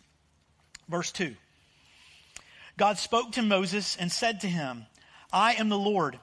Verse 0.89 1.11
2 1.13 1.35
God 2.77 2.99
spoke 2.99 3.33
to 3.33 3.43
Moses 3.43 3.97
and 3.97 4.11
said 4.11 4.41
to 4.41 4.49
him, 4.49 4.87
I 5.33 5.55
am 5.55 5.69
the 5.69 5.79
Lord. 5.79 6.19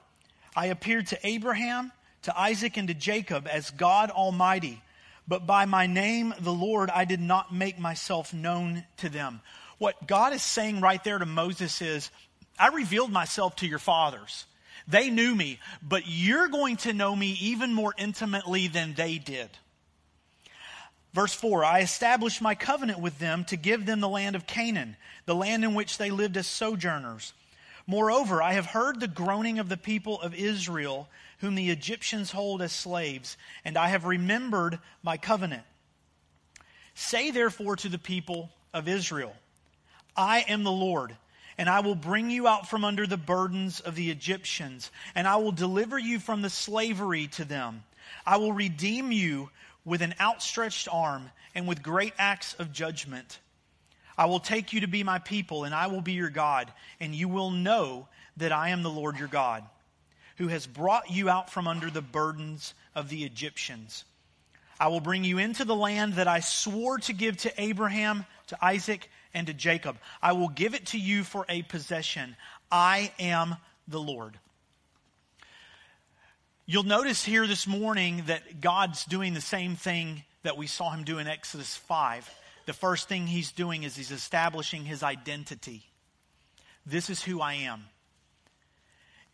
I 0.54 0.66
appeared 0.66 1.08
to 1.08 1.26
Abraham, 1.26 1.92
to 2.22 2.38
Isaac, 2.38 2.76
and 2.76 2.88
to 2.88 2.94
Jacob 2.94 3.48
as 3.50 3.70
God 3.70 4.10
Almighty. 4.10 4.82
But 5.26 5.46
by 5.46 5.64
my 5.66 5.86
name, 5.86 6.34
the 6.40 6.52
Lord, 6.52 6.90
I 6.90 7.04
did 7.04 7.20
not 7.20 7.54
make 7.54 7.78
myself 7.78 8.34
known 8.34 8.84
to 8.98 9.08
them. 9.08 9.40
What 9.78 10.06
God 10.06 10.32
is 10.32 10.42
saying 10.42 10.80
right 10.80 11.02
there 11.02 11.18
to 11.18 11.26
Moses 11.26 11.80
is, 11.80 12.10
I 12.58 12.68
revealed 12.68 13.10
myself 13.10 13.56
to 13.56 13.66
your 13.66 13.78
fathers. 13.78 14.44
They 14.88 15.10
knew 15.10 15.34
me, 15.34 15.58
but 15.82 16.04
you're 16.06 16.48
going 16.48 16.76
to 16.78 16.92
know 16.92 17.14
me 17.14 17.36
even 17.40 17.72
more 17.72 17.94
intimately 17.96 18.68
than 18.68 18.94
they 18.94 19.18
did. 19.18 19.48
Verse 21.12 21.34
4 21.34 21.64
I 21.64 21.80
established 21.80 22.42
my 22.42 22.54
covenant 22.54 22.98
with 22.98 23.18
them 23.18 23.44
to 23.46 23.56
give 23.56 23.86
them 23.86 24.00
the 24.00 24.08
land 24.08 24.36
of 24.36 24.46
Canaan, 24.46 24.96
the 25.26 25.34
land 25.34 25.64
in 25.64 25.74
which 25.74 25.98
they 25.98 26.10
lived 26.10 26.36
as 26.36 26.46
sojourners. 26.46 27.32
Moreover, 27.86 28.42
I 28.42 28.52
have 28.52 28.66
heard 28.66 29.00
the 29.00 29.08
groaning 29.08 29.58
of 29.58 29.68
the 29.68 29.76
people 29.76 30.20
of 30.20 30.34
Israel, 30.34 31.08
whom 31.38 31.54
the 31.54 31.70
Egyptians 31.70 32.30
hold 32.30 32.62
as 32.62 32.72
slaves, 32.72 33.36
and 33.64 33.76
I 33.76 33.88
have 33.88 34.04
remembered 34.04 34.78
my 35.02 35.16
covenant. 35.16 35.64
Say 36.94 37.30
therefore 37.30 37.76
to 37.76 37.88
the 37.88 37.98
people 37.98 38.50
of 38.72 38.88
Israel, 38.88 39.34
I 40.16 40.44
am 40.48 40.62
the 40.62 40.72
Lord 40.72 41.16
and 41.58 41.68
I 41.68 41.80
will 41.80 41.94
bring 41.94 42.30
you 42.30 42.48
out 42.48 42.68
from 42.68 42.84
under 42.84 43.06
the 43.06 43.16
burdens 43.16 43.80
of 43.80 43.94
the 43.94 44.10
Egyptians, 44.10 44.90
and 45.14 45.28
I 45.28 45.36
will 45.36 45.52
deliver 45.52 45.98
you 45.98 46.18
from 46.18 46.42
the 46.42 46.50
slavery 46.50 47.28
to 47.28 47.44
them. 47.44 47.84
I 48.26 48.38
will 48.38 48.52
redeem 48.52 49.12
you 49.12 49.50
with 49.84 50.02
an 50.02 50.14
outstretched 50.20 50.88
arm 50.90 51.30
and 51.54 51.68
with 51.68 51.82
great 51.82 52.14
acts 52.18 52.54
of 52.54 52.72
judgment. 52.72 53.38
I 54.16 54.26
will 54.26 54.40
take 54.40 54.72
you 54.72 54.80
to 54.80 54.86
be 54.86 55.02
my 55.02 55.18
people, 55.18 55.64
and 55.64 55.74
I 55.74 55.86
will 55.86 56.00
be 56.00 56.12
your 56.12 56.30
God, 56.30 56.72
and 57.00 57.14
you 57.14 57.28
will 57.28 57.50
know 57.50 58.08
that 58.36 58.52
I 58.52 58.70
am 58.70 58.82
the 58.82 58.90
Lord 58.90 59.18
your 59.18 59.28
God, 59.28 59.64
who 60.36 60.48
has 60.48 60.66
brought 60.66 61.10
you 61.10 61.28
out 61.28 61.50
from 61.50 61.66
under 61.66 61.90
the 61.90 62.02
burdens 62.02 62.74
of 62.94 63.08
the 63.08 63.24
Egyptians. 63.24 64.04
I 64.78 64.88
will 64.88 65.00
bring 65.00 65.24
you 65.24 65.38
into 65.38 65.64
the 65.64 65.76
land 65.76 66.14
that 66.14 66.28
I 66.28 66.40
swore 66.40 66.98
to 66.98 67.12
give 67.12 67.36
to 67.38 67.62
Abraham, 67.62 68.26
to 68.48 68.64
Isaac, 68.64 69.08
and 69.32 69.46
to 69.46 69.54
Jacob. 69.54 69.96
I 70.20 70.32
will 70.32 70.48
give 70.48 70.74
it 70.74 70.86
to 70.86 70.98
you 70.98 71.24
for 71.24 71.46
a 71.48 71.62
possession. 71.62 72.36
I 72.70 73.12
am 73.18 73.56
the 73.86 74.00
Lord. 74.00 74.38
You'll 76.66 76.84
notice 76.84 77.24
here 77.24 77.46
this 77.46 77.66
morning 77.66 78.24
that 78.26 78.60
God's 78.60 79.04
doing 79.04 79.34
the 79.34 79.40
same 79.40 79.76
thing 79.76 80.22
that 80.42 80.56
we 80.56 80.66
saw 80.66 80.90
him 80.90 81.04
do 81.04 81.18
in 81.18 81.26
Exodus 81.26 81.76
5. 81.76 82.28
The 82.66 82.72
first 82.72 83.08
thing 83.08 83.26
he's 83.26 83.52
doing 83.52 83.82
is 83.82 83.96
he's 83.96 84.10
establishing 84.10 84.84
his 84.84 85.02
identity. 85.02 85.82
This 86.86 87.10
is 87.10 87.22
who 87.22 87.40
I 87.40 87.54
am. 87.54 87.84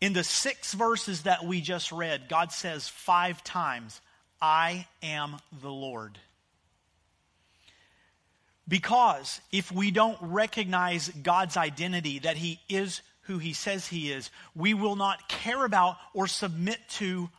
In 0.01 0.13
the 0.13 0.23
six 0.23 0.73
verses 0.73 1.23
that 1.23 1.43
we 1.43 1.61
just 1.61 1.91
read, 1.91 2.29
God 2.29 2.51
says 2.51 2.87
five 2.87 3.43
times, 3.43 3.99
I 4.41 4.87
am 5.03 5.37
the 5.61 5.71
Lord. 5.71 6.17
Because 8.67 9.41
if 9.51 9.71
we 9.71 9.91
don't 9.91 10.17
recognize 10.21 11.09
God's 11.09 11.57
identity, 11.57 12.19
that 12.19 12.37
He 12.37 12.59
is 12.69 13.01
who 13.21 13.39
He 13.39 13.53
says 13.53 13.87
He 13.87 14.11
is, 14.11 14.29
we 14.55 14.73
will 14.73 14.95
not 14.95 15.27
care 15.27 15.65
about 15.65 15.97
or 16.13 16.27
submit 16.27 16.79
to 16.91 17.29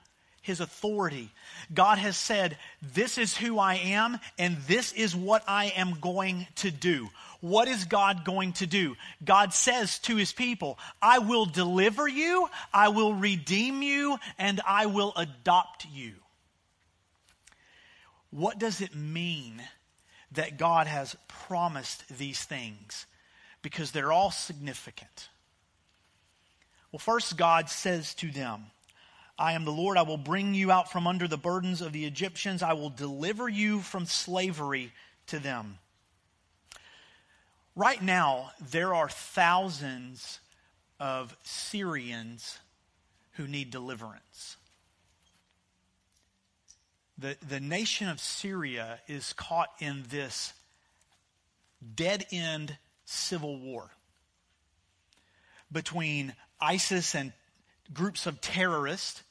His 0.42 0.60
authority. 0.60 1.30
God 1.72 1.98
has 1.98 2.16
said, 2.16 2.56
This 2.82 3.18
is 3.18 3.36
who 3.36 3.58
I 3.58 3.74
am, 3.74 4.18
and 4.38 4.56
this 4.66 4.92
is 4.92 5.14
what 5.14 5.44
I 5.46 5.66
am 5.76 5.98
going 6.00 6.46
to 6.56 6.70
do. 6.70 7.08
What 7.40 7.68
is 7.68 7.84
God 7.84 8.24
going 8.24 8.52
to 8.54 8.66
do? 8.66 8.96
God 9.24 9.52
says 9.54 9.98
to 10.00 10.16
His 10.16 10.32
people, 10.32 10.78
I 11.00 11.18
will 11.18 11.46
deliver 11.46 12.08
you, 12.08 12.48
I 12.72 12.88
will 12.88 13.14
redeem 13.14 13.82
you, 13.82 14.18
and 14.38 14.60
I 14.66 14.86
will 14.86 15.12
adopt 15.16 15.86
you. 15.92 16.12
What 18.30 18.58
does 18.58 18.80
it 18.80 18.94
mean? 18.94 19.62
that 20.32 20.58
God 20.58 20.86
has 20.86 21.16
promised 21.28 22.04
these 22.16 22.42
things 22.42 23.06
because 23.62 23.90
they're 23.90 24.12
all 24.12 24.30
significant. 24.30 25.28
Well, 26.92 27.00
first, 27.00 27.36
God 27.36 27.68
says 27.68 28.14
to 28.16 28.30
them, 28.30 28.66
I 29.40 29.52
am 29.52 29.64
the 29.64 29.72
Lord. 29.72 29.96
I 29.96 30.02
will 30.02 30.18
bring 30.18 30.54
you 30.54 30.70
out 30.70 30.92
from 30.92 31.06
under 31.06 31.26
the 31.26 31.38
burdens 31.38 31.80
of 31.80 31.92
the 31.92 32.04
Egyptians. 32.04 32.62
I 32.62 32.74
will 32.74 32.90
deliver 32.90 33.48
you 33.48 33.80
from 33.80 34.06
slavery 34.06 34.92
to 35.28 35.38
them. 35.38 35.78
Right 37.74 38.02
now, 38.02 38.52
there 38.70 38.94
are 38.94 39.08
thousands 39.08 40.40
of 40.98 41.36
Syrians 41.42 42.58
who 43.32 43.48
need 43.48 43.70
deliverance 43.70 44.56
the, 47.20 47.36
the 47.46 47.60
nation 47.60 48.08
of 48.08 48.18
Syria 48.18 48.98
is 49.06 49.32
caught 49.34 49.68
in 49.78 50.04
this 50.08 50.54
dead 51.94 52.26
end 52.32 52.76
civil 53.04 53.58
war 53.58 53.90
between 55.70 56.34
ISIS 56.60 57.14
and 57.14 57.32
groups 57.92 58.26
of 58.26 58.40
terrorists 58.40 59.22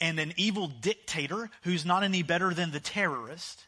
and 0.00 0.18
an 0.18 0.32
evil 0.36 0.68
dictator 0.68 1.50
who's 1.62 1.84
not 1.84 2.02
any 2.02 2.22
better 2.22 2.52
than 2.52 2.70
the 2.70 2.80
terrorist. 2.80 3.64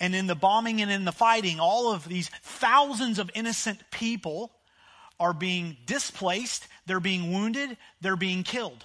And 0.00 0.14
in 0.14 0.26
the 0.26 0.34
bombing 0.34 0.80
and 0.82 0.90
in 0.90 1.04
the 1.04 1.12
fighting, 1.12 1.60
all 1.60 1.92
of 1.92 2.08
these 2.08 2.28
thousands 2.42 3.18
of 3.18 3.30
innocent 3.34 3.80
people 3.90 4.50
are 5.20 5.32
being 5.32 5.76
displaced, 5.86 6.66
they're 6.86 7.00
being 7.00 7.32
wounded, 7.32 7.76
they're 8.00 8.16
being 8.16 8.42
killed. 8.42 8.84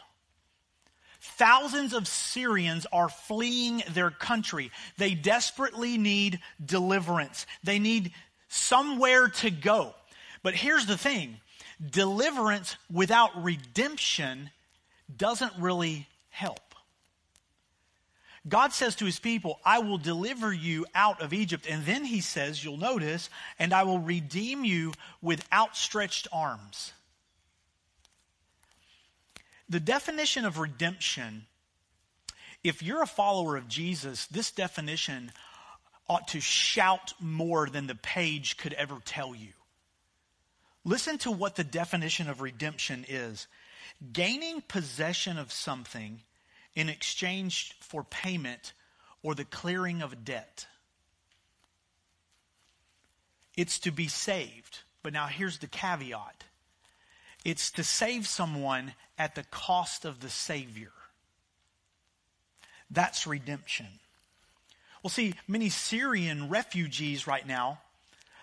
Thousands 1.22 1.94
of 1.94 2.08
Syrians 2.08 2.86
are 2.94 3.10
fleeing 3.10 3.84
their 3.92 4.12
country. 4.12 4.72
They 4.98 5.16
desperately 5.16 5.98
need 5.98 6.40
deliverance. 6.64 7.46
They 7.64 7.80
need 7.80 8.14
somewhere 8.48 9.28
to 9.28 9.52
go. 9.52 9.96
But 10.44 10.56
here's 10.56 10.86
the 10.86 10.98
thing 10.98 11.40
deliverance 11.90 12.78
without 12.92 13.44
redemption 13.44 14.50
doesn't 15.16 15.54
really 15.60 16.08
help. 16.30 16.60
God 18.48 18.72
says 18.72 18.96
to 18.96 19.06
his 19.06 19.20
people, 19.20 19.60
I 19.66 19.80
will 19.80 19.98
deliver 19.98 20.54
you 20.54 20.86
out 20.96 21.22
of 21.22 21.34
Egypt. 21.34 21.68
And 21.70 21.86
then 21.86 22.06
he 22.06 22.22
says, 22.22 22.64
you'll 22.64 22.78
notice, 22.78 23.30
and 23.60 23.74
I 23.74 23.84
will 23.84 24.00
redeem 24.00 24.64
you 24.64 24.94
with 25.22 25.46
outstretched 25.52 26.28
arms. 26.32 26.94
The 29.68 29.80
definition 29.80 30.46
of 30.46 30.58
redemption, 30.58 31.46
if 32.64 32.82
you're 32.82 33.04
a 33.04 33.08
follower 33.08 33.56
of 33.56 33.68
Jesus, 33.68 34.26
this 34.28 34.52
definition 34.52 35.32
ought 36.08 36.30
to 36.30 36.40
shout 36.40 37.14
more 37.20 37.68
than 37.68 37.86
the 37.86 37.96
page 37.96 38.58
could 38.58 38.74
ever 38.74 38.98
tell 39.06 39.36
you. 39.36 39.50
Listen 40.84 41.18
to 41.20 41.30
what 41.30 41.56
the 41.56 41.64
definition 41.64 42.30
of 42.30 42.42
redemption 42.42 43.06
is 43.08 43.48
gaining 44.14 44.62
possession 44.62 45.38
of 45.38 45.52
something 45.52 46.22
in 46.76 46.90
exchange 46.90 47.76
for 47.82 48.04
payment 48.04 48.74
or 49.24 49.36
the 49.36 49.46
clearing 49.46 50.02
of 50.02 50.14
a 50.14 50.18
debt. 50.18 50.68
It's 53.58 53.80
to 53.80 53.92
be 53.92 54.08
saved. 54.08 54.80
But 55.02 55.14
now 55.14 55.28
here's 55.28 55.60
the 55.60 55.68
caveat 55.68 56.44
it's 57.46 57.72
to 57.72 57.84
save 57.86 58.28
someone 58.28 58.94
at 59.18 59.36
the 59.36 59.44
cost 59.44 60.04
of 60.04 60.20
the 60.20 60.30
Savior. 60.30 60.92
That's 62.92 63.26
redemption. 63.26 63.88
Well, 65.02 65.10
see, 65.10 65.36
many 65.48 65.70
Syrian 65.70 66.50
refugees 66.50 67.28
right 67.28 67.48
now, 67.48 67.80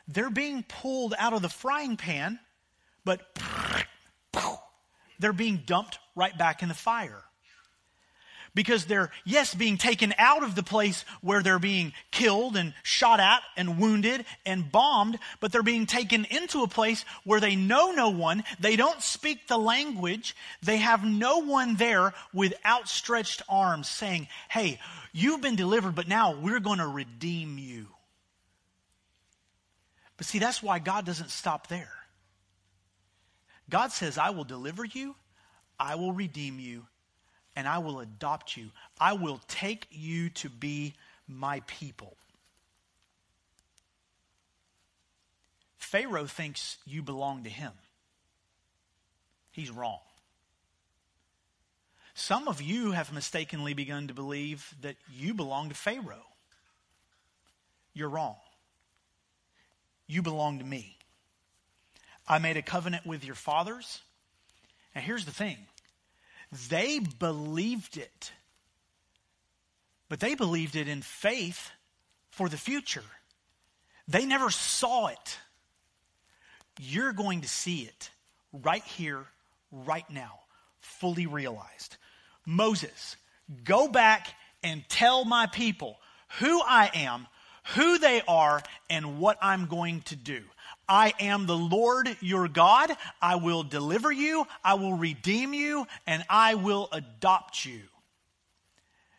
they're 0.08 0.30
being 0.30 0.62
pulled 0.62 1.14
out 1.18 1.34
of 1.34 1.42
the 1.42 1.50
frying 1.50 1.98
pan, 1.98 2.38
but 3.04 3.34
they're 5.18 5.32
being 5.32 5.62
dumped 5.66 5.98
right 6.14 6.36
back 6.36 6.62
in 6.62 6.68
the 6.68 6.74
fire 6.74 7.22
because 8.56 8.86
they're, 8.86 9.10
yes, 9.26 9.54
being 9.54 9.76
taken 9.76 10.14
out 10.16 10.42
of 10.42 10.54
the 10.54 10.62
place 10.62 11.04
where 11.20 11.42
they're 11.42 11.58
being 11.58 11.92
killed 12.10 12.56
and 12.56 12.72
shot 12.82 13.20
at 13.20 13.42
and 13.56 13.78
wounded 13.78 14.24
and 14.46 14.72
bombed, 14.72 15.18
but 15.40 15.52
they're 15.52 15.62
being 15.62 15.84
taken 15.84 16.24
into 16.24 16.62
a 16.62 16.66
place 16.66 17.04
where 17.24 17.38
they 17.38 17.54
know 17.54 17.92
no 17.92 18.08
one, 18.08 18.42
they 18.58 18.74
don't 18.74 19.02
speak 19.02 19.46
the 19.46 19.58
language, 19.58 20.34
they 20.62 20.78
have 20.78 21.04
no 21.04 21.40
one 21.40 21.76
there 21.76 22.14
with 22.32 22.54
outstretched 22.64 23.42
arms 23.46 23.88
saying, 23.88 24.26
hey, 24.48 24.80
you've 25.12 25.42
been 25.42 25.56
delivered, 25.56 25.94
but 25.94 26.08
now 26.08 26.34
we're 26.34 26.58
going 26.58 26.78
to 26.78 26.88
redeem 26.88 27.58
you. 27.58 27.86
But 30.16 30.26
see, 30.26 30.38
that's 30.38 30.62
why 30.62 30.78
God 30.78 31.04
doesn't 31.04 31.30
stop 31.30 31.66
there. 31.66 31.92
God 33.68 33.92
says, 33.92 34.18
I 34.18 34.30
will 34.30 34.44
deliver 34.44 34.84
you, 34.84 35.14
I 35.78 35.96
will 35.96 36.12
redeem 36.12 36.58
you 36.58 36.86
and 37.56 37.66
I 37.66 37.78
will 37.78 38.00
adopt 38.00 38.56
you. 38.56 38.70
I 39.00 39.14
will 39.14 39.40
take 39.48 39.86
you 39.90 40.28
to 40.30 40.50
be 40.50 40.94
my 41.26 41.60
people. 41.66 42.16
Pharaoh 45.78 46.26
thinks 46.26 46.76
you 46.84 47.02
belong 47.02 47.44
to 47.44 47.50
him. 47.50 47.72
He's 49.52 49.70
wrong. 49.70 50.00
Some 52.14 52.48
of 52.48 52.60
you 52.60 52.92
have 52.92 53.12
mistakenly 53.12 53.72
begun 53.72 54.08
to 54.08 54.14
believe 54.14 54.74
that 54.82 54.96
you 55.10 55.32
belong 55.32 55.70
to 55.70 55.74
Pharaoh. 55.74 56.26
You're 57.94 58.08
wrong. 58.08 58.36
You 60.06 60.22
belong 60.22 60.58
to 60.58 60.64
me. 60.64 60.95
I 62.28 62.38
made 62.38 62.56
a 62.56 62.62
covenant 62.62 63.06
with 63.06 63.24
your 63.24 63.34
fathers. 63.34 64.00
And 64.94 65.04
here's 65.04 65.24
the 65.24 65.32
thing 65.32 65.56
they 66.68 66.98
believed 66.98 67.96
it, 67.96 68.32
but 70.08 70.20
they 70.20 70.34
believed 70.34 70.76
it 70.76 70.88
in 70.88 71.02
faith 71.02 71.70
for 72.30 72.48
the 72.48 72.56
future. 72.56 73.04
They 74.08 74.24
never 74.24 74.50
saw 74.50 75.08
it. 75.08 75.38
You're 76.78 77.12
going 77.12 77.40
to 77.40 77.48
see 77.48 77.80
it 77.80 78.10
right 78.52 78.84
here, 78.84 79.24
right 79.72 80.08
now, 80.10 80.40
fully 80.80 81.26
realized. 81.26 81.96
Moses, 82.46 83.16
go 83.64 83.88
back 83.88 84.28
and 84.62 84.84
tell 84.88 85.24
my 85.24 85.46
people 85.46 85.98
who 86.38 86.60
I 86.60 86.90
am, 86.94 87.26
who 87.74 87.98
they 87.98 88.22
are, 88.28 88.62
and 88.88 89.18
what 89.18 89.38
I'm 89.42 89.66
going 89.66 90.02
to 90.02 90.16
do. 90.16 90.42
I 90.88 91.14
am 91.20 91.46
the 91.46 91.56
Lord 91.56 92.16
your 92.20 92.48
God. 92.48 92.92
I 93.20 93.36
will 93.36 93.62
deliver 93.62 94.12
you. 94.12 94.46
I 94.64 94.74
will 94.74 94.94
redeem 94.94 95.52
you 95.54 95.86
and 96.06 96.24
I 96.28 96.54
will 96.54 96.88
adopt 96.92 97.64
you. 97.64 97.80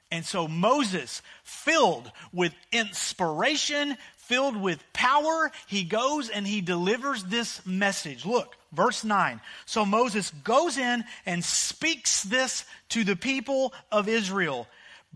And 0.09 0.25
so 0.25 0.47
Moses, 0.47 1.21
filled 1.43 2.09
with 2.31 2.53
inspiration, 2.71 3.97
filled 4.15 4.55
with 4.55 4.81
power, 4.93 5.51
he 5.67 5.83
goes 5.83 6.29
and 6.29 6.47
he 6.47 6.61
delivers 6.61 7.25
this 7.25 7.65
message. 7.65 8.25
Look, 8.25 8.55
verse 8.71 9.03
9. 9.03 9.41
So 9.65 9.85
Moses 9.85 10.31
goes 10.43 10.77
in 10.77 11.03
and 11.25 11.43
speaks 11.43 12.23
this 12.23 12.63
to 12.89 13.03
the 13.03 13.17
people 13.17 13.73
of 13.91 14.07
Israel, 14.07 14.67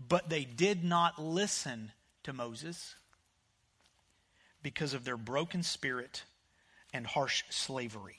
but 0.08 0.28
they 0.28 0.44
did 0.44 0.84
not 0.84 1.18
listen 1.18 1.92
to 2.24 2.34
Moses 2.34 2.94
because 4.62 4.92
of 4.92 5.04
their 5.04 5.16
broken 5.16 5.62
spirit 5.62 6.22
and 6.92 7.06
harsh 7.06 7.42
slavery. 7.50 8.16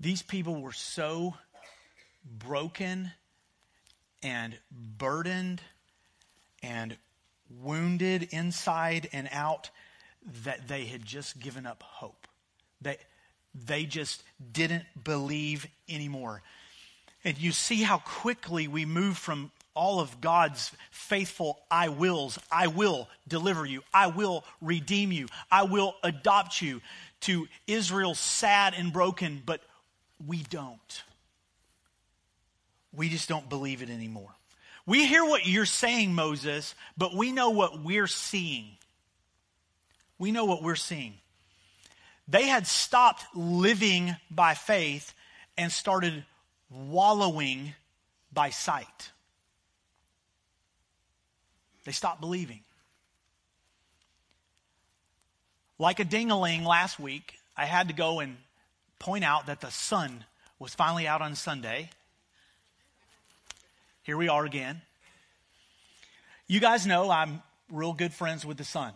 These 0.00 0.22
people 0.22 0.60
were 0.60 0.72
so 0.72 1.34
broken 2.24 3.12
and 4.22 4.58
burdened 4.70 5.62
and 6.62 6.96
wounded 7.62 8.28
inside 8.30 9.08
and 9.12 9.28
out 9.30 9.70
that 10.42 10.66
they 10.68 10.84
had 10.86 11.04
just 11.04 11.38
given 11.38 11.66
up 11.66 11.82
hope. 11.82 12.26
They, 12.80 12.98
they 13.54 13.84
just 13.84 14.22
didn't 14.52 14.84
believe 15.04 15.66
anymore. 15.88 16.42
And 17.24 17.38
you 17.38 17.52
see 17.52 17.82
how 17.82 17.98
quickly 17.98 18.68
we 18.68 18.84
move 18.84 19.16
from 19.16 19.50
all 19.74 20.00
of 20.00 20.20
God's 20.20 20.72
faithful 20.90 21.60
I 21.70 21.88
wills. 21.88 22.38
I 22.50 22.68
will 22.68 23.08
deliver 23.26 23.66
you. 23.66 23.82
I 23.92 24.06
will 24.08 24.44
redeem 24.60 25.12
you. 25.12 25.26
I 25.50 25.64
will 25.64 25.96
adopt 26.02 26.62
you 26.62 26.80
to 27.22 27.48
Israel 27.66 28.14
sad 28.14 28.74
and 28.76 28.92
broken, 28.92 29.42
but 29.44 29.60
we 30.26 30.42
don't. 30.44 31.02
We 32.94 33.08
just 33.08 33.28
don't 33.28 33.48
believe 33.48 33.82
it 33.82 33.90
anymore. 33.90 34.30
We 34.86 35.06
hear 35.06 35.24
what 35.24 35.46
you're 35.46 35.64
saying, 35.64 36.14
Moses, 36.14 36.74
but 36.96 37.14
we 37.14 37.32
know 37.32 37.50
what 37.50 37.82
we're 37.82 38.06
seeing. 38.06 38.66
We 40.18 40.30
know 40.30 40.44
what 40.44 40.62
we're 40.62 40.76
seeing. 40.76 41.14
They 42.28 42.46
had 42.46 42.66
stopped 42.66 43.24
living 43.34 44.14
by 44.30 44.54
faith 44.54 45.14
and 45.56 45.72
started 45.72 46.24
wallowing 46.70 47.74
by 48.32 48.50
sight. 48.50 49.10
They 51.84 51.92
stopped 51.92 52.20
believing. 52.20 52.60
Like 55.78 56.00
a 56.00 56.04
dingaling 56.04 56.64
last 56.64 56.98
week, 56.98 57.34
I 57.56 57.64
had 57.64 57.88
to 57.88 57.94
go 57.94 58.20
and 58.20 58.36
point 58.98 59.24
out 59.24 59.46
that 59.46 59.60
the 59.60 59.70
sun 59.70 60.24
was 60.58 60.74
finally 60.74 61.06
out 61.06 61.20
on 61.20 61.34
Sunday. 61.34 61.90
Here 64.02 64.16
we 64.16 64.28
are 64.28 64.44
again. 64.44 64.80
You 66.46 66.60
guys 66.60 66.86
know 66.86 67.10
I'm 67.10 67.42
real 67.70 67.92
good 67.92 68.12
friends 68.12 68.44
with 68.46 68.56
the 68.56 68.64
sun. 68.64 68.92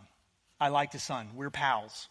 I 0.60 0.68
like 0.68 0.92
the 0.92 0.98
sun. 0.98 1.28
We're 1.34 1.50
pals. 1.50 2.08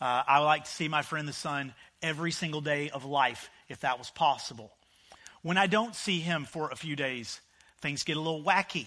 Uh, 0.00 0.22
I 0.26 0.38
like 0.40 0.64
to 0.64 0.70
see 0.70 0.88
my 0.88 1.02
friend 1.02 1.26
the 1.26 1.32
sun 1.32 1.72
every 2.02 2.30
single 2.30 2.60
day 2.60 2.90
of 2.90 3.04
life 3.04 3.48
if 3.68 3.80
that 3.80 3.98
was 3.98 4.10
possible. 4.10 4.70
When 5.42 5.56
I 5.56 5.66
don't 5.66 5.94
see 5.94 6.20
him 6.20 6.44
for 6.44 6.70
a 6.70 6.76
few 6.76 6.96
days, 6.96 7.40
things 7.80 8.02
get 8.02 8.16
a 8.16 8.20
little 8.20 8.42
wacky. 8.42 8.86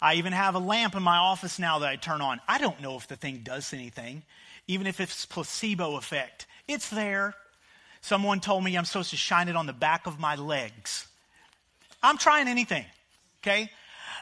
I 0.00 0.14
even 0.14 0.32
have 0.32 0.54
a 0.54 0.60
lamp 0.60 0.94
in 0.94 1.02
my 1.02 1.16
office 1.16 1.58
now 1.58 1.80
that 1.80 1.88
I 1.88 1.96
turn 1.96 2.20
on. 2.20 2.40
I 2.46 2.58
don't 2.58 2.80
know 2.80 2.96
if 2.96 3.08
the 3.08 3.16
thing 3.16 3.40
does 3.42 3.72
anything, 3.72 4.22
even 4.66 4.86
if 4.86 5.00
it's 5.00 5.26
placebo 5.26 5.96
effect. 5.96 6.46
It's 6.68 6.88
there. 6.88 7.34
Someone 8.00 8.40
told 8.40 8.62
me 8.62 8.76
I'm 8.76 8.84
supposed 8.84 9.10
to 9.10 9.16
shine 9.16 9.48
it 9.48 9.56
on 9.56 9.66
the 9.66 9.72
back 9.72 10.06
of 10.06 10.20
my 10.20 10.36
legs. 10.36 11.08
I'm 12.02 12.16
trying 12.16 12.46
anything, 12.46 12.84
okay? 13.42 13.70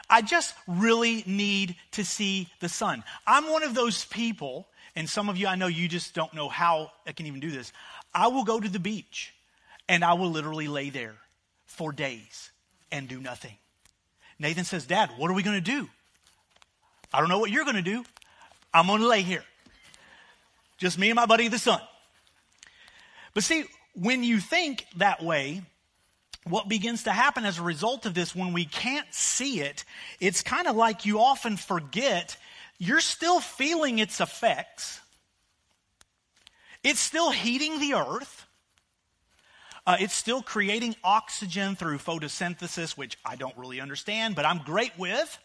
I 0.09 0.21
just 0.21 0.55
really 0.67 1.23
need 1.27 1.75
to 1.91 2.03
see 2.03 2.47
the 2.59 2.69
sun. 2.69 3.03
I'm 3.27 3.51
one 3.51 3.63
of 3.63 3.75
those 3.75 4.05
people, 4.05 4.67
and 4.95 5.07
some 5.07 5.29
of 5.29 5.37
you 5.37 5.47
I 5.47 5.55
know 5.55 5.67
you 5.67 5.87
just 5.87 6.15
don't 6.15 6.33
know 6.33 6.49
how 6.49 6.91
I 7.05 7.11
can 7.11 7.27
even 7.27 7.39
do 7.39 7.51
this. 7.51 7.71
I 8.13 8.27
will 8.27 8.45
go 8.45 8.59
to 8.59 8.69
the 8.69 8.79
beach 8.79 9.33
and 9.87 10.03
I 10.03 10.13
will 10.13 10.31
literally 10.31 10.67
lay 10.67 10.89
there 10.89 11.15
for 11.65 11.91
days 11.91 12.49
and 12.91 13.07
do 13.07 13.19
nothing. 13.19 13.57
Nathan 14.39 14.63
says, 14.63 14.85
Dad, 14.85 15.11
what 15.17 15.31
are 15.31 15.33
we 15.33 15.43
going 15.43 15.57
to 15.57 15.61
do? 15.61 15.89
I 17.13 17.19
don't 17.19 17.29
know 17.29 17.39
what 17.39 17.51
you're 17.51 17.63
going 17.63 17.75
to 17.75 17.81
do. 17.81 18.03
I'm 18.73 18.87
going 18.87 19.01
to 19.01 19.07
lay 19.07 19.21
here. 19.21 19.43
Just 20.77 20.99
me 20.99 21.09
and 21.09 21.15
my 21.15 21.25
buddy, 21.25 21.47
the 21.47 21.57
sun. 21.57 21.81
But 23.33 23.43
see, 23.43 23.65
when 23.95 24.23
you 24.23 24.39
think 24.39 24.85
that 24.97 25.23
way, 25.23 25.61
what 26.43 26.69
begins 26.69 27.03
to 27.03 27.11
happen 27.11 27.45
as 27.45 27.59
a 27.59 27.63
result 27.63 28.05
of 28.05 28.13
this, 28.13 28.35
when 28.35 28.53
we 28.53 28.65
can't 28.65 29.11
see 29.11 29.61
it, 29.61 29.83
it's 30.19 30.41
kind 30.41 30.67
of 30.67 30.75
like 30.75 31.05
you 31.05 31.19
often 31.19 31.57
forget 31.57 32.37
you're 32.79 32.99
still 32.99 33.39
feeling 33.39 33.99
its 33.99 34.21
effects. 34.21 34.99
It's 36.83 36.99
still 36.99 37.31
heating 37.31 37.79
the 37.79 37.95
earth. 37.95 38.46
Uh, 39.87 39.95
it's 40.01 40.13
still 40.13 40.41
creating 40.41 40.97
oxygen 41.01 41.73
through 41.77 41.97
photosynthesis, 41.97 42.97
which 42.97 43.17
I 43.25 43.37
don't 43.37 43.57
really 43.57 43.79
understand, 43.79 44.35
but 44.35 44.45
I'm 44.45 44.57
great 44.57 44.91
with. 44.99 45.39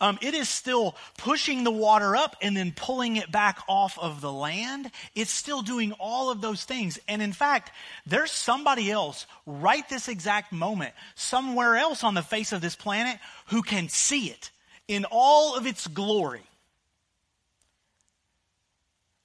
Um, 0.00 0.18
it 0.22 0.34
is 0.34 0.48
still 0.48 0.94
pushing 1.18 1.64
the 1.64 1.72
water 1.72 2.14
up 2.14 2.36
and 2.40 2.56
then 2.56 2.72
pulling 2.76 3.16
it 3.16 3.32
back 3.32 3.58
off 3.66 3.98
of 3.98 4.20
the 4.20 4.30
land. 4.32 4.92
It's 5.16 5.32
still 5.32 5.62
doing 5.62 5.92
all 5.92 6.30
of 6.30 6.40
those 6.40 6.64
things. 6.64 7.00
And 7.08 7.20
in 7.20 7.32
fact, 7.32 7.72
there's 8.06 8.30
somebody 8.30 8.88
else 8.88 9.26
right 9.46 9.88
this 9.88 10.06
exact 10.06 10.52
moment, 10.52 10.94
somewhere 11.16 11.74
else 11.76 12.04
on 12.04 12.14
the 12.14 12.22
face 12.22 12.52
of 12.52 12.60
this 12.60 12.76
planet, 12.76 13.18
who 13.46 13.62
can 13.62 13.88
see 13.88 14.26
it 14.26 14.50
in 14.86 15.06
all 15.10 15.56
of 15.56 15.66
its 15.66 15.88
glory. 15.88 16.42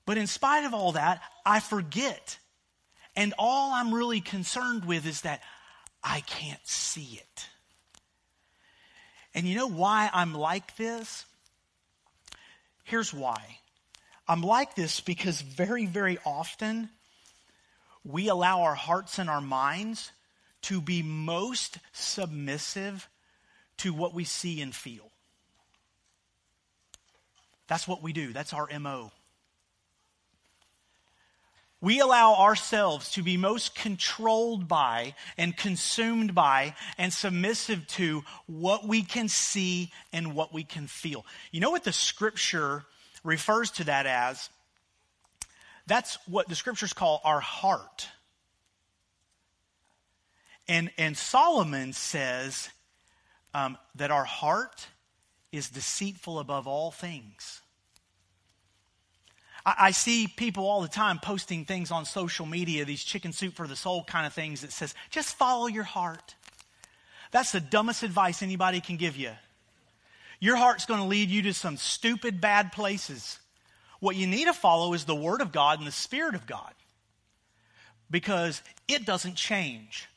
But 0.08 0.18
in 0.18 0.26
spite 0.26 0.66
of 0.66 0.74
all 0.74 0.94
that, 0.94 1.22
I 1.46 1.60
forget 1.60 2.40
and 3.15 3.34
all 3.38 3.74
I'm 3.74 3.93
really 3.93 4.21
concerned 4.21 4.86
with 4.86 5.06
is 5.06 5.21
that 5.21 5.41
I 6.04 6.21
can't 6.21 6.65
see 6.65 7.19
it. 7.21 7.47
And 9.34 9.45
you 9.45 9.56
know 9.56 9.67
why 9.67 10.10
I'm 10.13 10.34
like 10.34 10.76
this? 10.78 11.26
Here's 12.84 13.13
why. 13.13 13.58
I'm 14.28 14.41
like 14.41 14.76
this 14.76 15.00
because 15.00 15.41
very, 15.41 15.86
very 15.86 16.17
often 16.26 16.89
we 18.04 18.30
allow 18.30 18.62
our 18.62 18.76
hearts 18.76 19.19
and 19.19 19.30
our 19.30 19.41
minds 19.41 20.12
to 20.63 20.82
be 20.82 21.02
most 21.02 21.78
submissive 21.91 23.08
to 23.78 23.93
what 23.93 24.13
we 24.13 24.24
see 24.24 24.62
and 24.62 24.74
feel. 24.74 25.10
That's 27.67 27.88
what 27.88 28.04
we 28.04 28.13
do, 28.13 28.34
that's 28.34 28.54
our 28.54 28.67
MO 28.80 29.12
we 31.82 32.00
allow 32.00 32.36
ourselves 32.36 33.12
to 33.13 33.24
be 33.24 33.38
most 33.38 33.74
controlled 33.74 34.67
by 34.67 35.15
and 35.38 35.58
consumed 35.58 36.36
by 36.36 36.76
and 36.98 37.12
submissive 37.12 37.88
to 37.88 38.24
what 38.46 38.88
we 38.88 39.02
can 39.02 39.28
see 39.28 39.91
and 40.13 40.36
what 40.36 40.54
we 40.54 40.63
can 40.63 40.86
feel. 40.86 41.26
You 41.52 41.60
know 41.60 41.72
what 41.72 41.84
the 41.84 41.91
scripture 41.91 42.86
refers 43.24 43.72
to 43.72 43.84
that 43.86 44.06
as? 44.06 44.50
That's 45.88 46.20
what 46.28 46.48
the 46.48 46.56
scriptures 46.56 46.94
call 46.94 47.20
our 47.24 47.39
heart. 47.39 48.08
And, 50.67 50.91
and 51.00 51.17
Solomon 51.17 51.94
says 51.94 52.70
um, 53.56 53.78
that 53.96 54.12
our 54.12 54.24
heart 54.24 54.88
is 55.52 55.70
deceitful 55.70 56.39
above 56.39 56.67
all 56.67 56.91
things. 56.91 57.62
I, 59.65 59.76
I 59.80 59.91
see 59.91 60.28
people 60.28 60.65
all 60.65 60.82
the 60.82 60.88
time 60.88 61.19
posting 61.19 61.65
things 61.65 61.91
on 61.91 62.06
social 62.06 62.45
media, 62.45 62.86
these 62.86 63.04
chicken 63.04 63.34
soup 63.34 63.56
for 63.56 63.67
the 63.67 63.76
soul 63.76 64.04
kind 64.04 64.26
of 64.26 64.34
things 64.34 64.62
that 64.62 64.71
says, 64.71 64.93
just 65.10 65.36
follow 65.36 65.67
your 65.67 65.84
heart. 65.84 66.36
That's 67.32 67.52
the 67.52 67.62
dumbest 67.62 68.04
advice 68.04 68.43
anybody 68.43 68.82
can 68.82 68.97
give 68.97 69.15
you. 69.15 69.32
Your 70.39 70.58
heart's 70.58 70.86
going 70.86 71.00
to 71.00 71.06
lead 71.06 71.30
you 71.30 71.43
to 71.43 71.54
some 71.54 71.78
stupid, 71.78 72.41
bad 72.41 72.71
places. 72.71 73.39
What 74.00 74.15
you 74.15 74.26
need 74.26 74.45
to 74.45 74.54
follow 74.54 74.93
is 74.93 75.06
the 75.06 75.15
Word 75.15 75.41
of 75.41 75.52
God 75.52 75.78
and 75.78 75.88
the 75.88 75.91
Spirit 75.91 76.36
of 76.36 76.47
God 76.47 76.74
because 78.10 78.62
it 78.88 79.06
doesn't 79.06 79.36
change. 79.36 80.08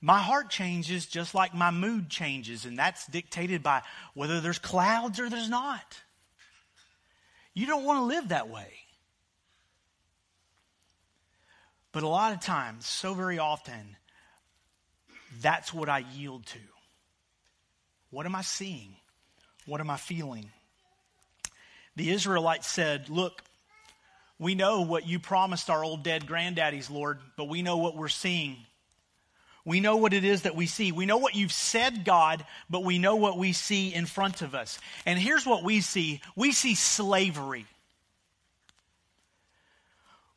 My 0.00 0.20
heart 0.20 0.50
changes 0.50 1.06
just 1.06 1.34
like 1.34 1.54
my 1.54 1.70
mood 1.70 2.08
changes, 2.08 2.64
and 2.64 2.78
that's 2.78 3.06
dictated 3.06 3.62
by 3.62 3.82
whether 4.14 4.40
there's 4.40 4.58
clouds 4.58 5.20
or 5.20 5.28
there's 5.28 5.50
not. 5.50 6.00
You 7.54 7.66
don't 7.66 7.84
want 7.84 7.98
to 8.00 8.04
live 8.04 8.28
that 8.28 8.48
way. 8.48 8.72
But 11.92 12.02
a 12.02 12.08
lot 12.08 12.32
of 12.32 12.40
times, 12.40 12.86
so 12.86 13.12
very 13.12 13.38
often, 13.38 13.96
that's 15.40 15.74
what 15.74 15.88
I 15.88 16.04
yield 16.14 16.46
to. 16.46 16.58
What 18.10 18.24
am 18.26 18.34
I 18.34 18.42
seeing? 18.42 18.96
What 19.66 19.80
am 19.80 19.90
I 19.90 19.96
feeling? 19.96 20.50
The 21.96 22.10
Israelites 22.10 22.66
said, 22.66 23.10
Look, 23.10 23.42
we 24.38 24.54
know 24.54 24.80
what 24.80 25.06
you 25.06 25.18
promised 25.18 25.68
our 25.68 25.84
old 25.84 26.02
dead 26.02 26.26
granddaddies, 26.26 26.90
Lord, 26.90 27.20
but 27.36 27.48
we 27.48 27.62
know 27.62 27.76
what 27.76 27.96
we're 27.96 28.08
seeing. 28.08 28.56
We 29.64 29.80
know 29.80 29.96
what 29.96 30.12
it 30.12 30.24
is 30.24 30.42
that 30.42 30.56
we 30.56 30.66
see. 30.66 30.90
We 30.90 31.06
know 31.06 31.18
what 31.18 31.36
you've 31.36 31.52
said, 31.52 32.04
God, 32.04 32.44
but 32.68 32.82
we 32.82 32.98
know 32.98 33.16
what 33.16 33.38
we 33.38 33.52
see 33.52 33.94
in 33.94 34.06
front 34.06 34.42
of 34.42 34.54
us. 34.54 34.78
And 35.06 35.18
here's 35.18 35.46
what 35.46 35.62
we 35.62 35.80
see 35.80 36.20
we 36.34 36.52
see 36.52 36.74
slavery. 36.74 37.66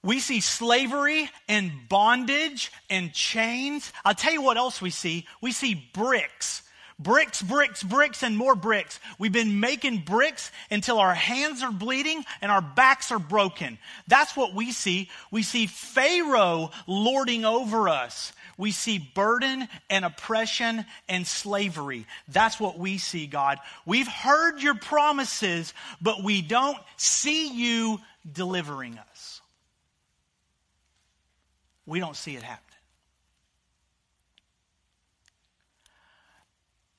We 0.03 0.19
see 0.19 0.39
slavery 0.39 1.31
and 1.47 1.71
bondage 1.89 2.71
and 2.91 3.11
chains. 3.11 3.91
I'll 4.03 4.13
tell 4.13 4.33
you 4.33 4.43
what 4.43 4.57
else 4.57 4.79
we 4.79 4.91
see. 4.91 5.25
We 5.41 5.51
see 5.51 5.89
bricks 5.93 6.61
Bricks, 6.97 7.41
bricks, 7.41 7.83
bricks, 7.83 8.23
and 8.23 8.37
more 8.37 8.55
bricks. 8.55 9.01
We've 9.19 9.31
been 9.31 9.59
making 9.59 10.03
bricks 10.05 10.49
until 10.71 10.97
our 10.97 11.13
hands 11.13 11.61
are 11.61 11.71
bleeding 11.71 12.23
and 12.41 12.49
our 12.49 12.61
backs 12.61 13.11
are 13.11 13.19
broken. 13.19 13.77
That's 14.07 14.37
what 14.37 14.53
we 14.53 14.71
see. 14.71 15.09
We 15.29 15.43
see 15.43 15.67
Pharaoh 15.67 16.71
lording 16.87 17.43
over 17.43 17.89
us. 17.89 18.31
We 18.57 18.71
see 18.71 18.99
burden 18.99 19.67
and 19.89 20.05
oppression 20.05 20.85
and 21.09 21.27
slavery. 21.27 22.07
That's 22.27 22.59
what 22.59 22.79
we 22.79 22.97
see, 22.97 23.27
God. 23.27 23.59
We've 23.85 24.07
heard 24.07 24.61
your 24.61 24.75
promises, 24.75 25.73
but 26.01 26.23
we 26.23 26.41
don't 26.41 26.77
see 26.95 27.49
you 27.49 27.99
delivering 28.31 28.97
us. 28.97 29.41
We 31.85 31.99
don't 31.99 32.15
see 32.15 32.35
it 32.35 32.43
happen. 32.43 32.63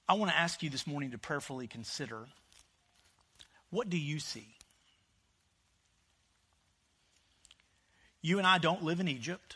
I 0.09 0.15
want 0.15 0.31
to 0.31 0.37
ask 0.37 0.63
you 0.63 0.71
this 0.71 0.87
morning 0.87 1.11
to 1.13 1.19
prayerfully 1.19 1.67
consider 1.67 2.27
what 3.71 3.91
do 3.91 3.99
you 3.99 4.21
see? 4.21 4.47
You 8.23 8.39
and 8.39 8.47
I 8.47 8.59
don't 8.59 8.85
live 8.85 9.01
in 9.01 9.09
Egypt. 9.09 9.56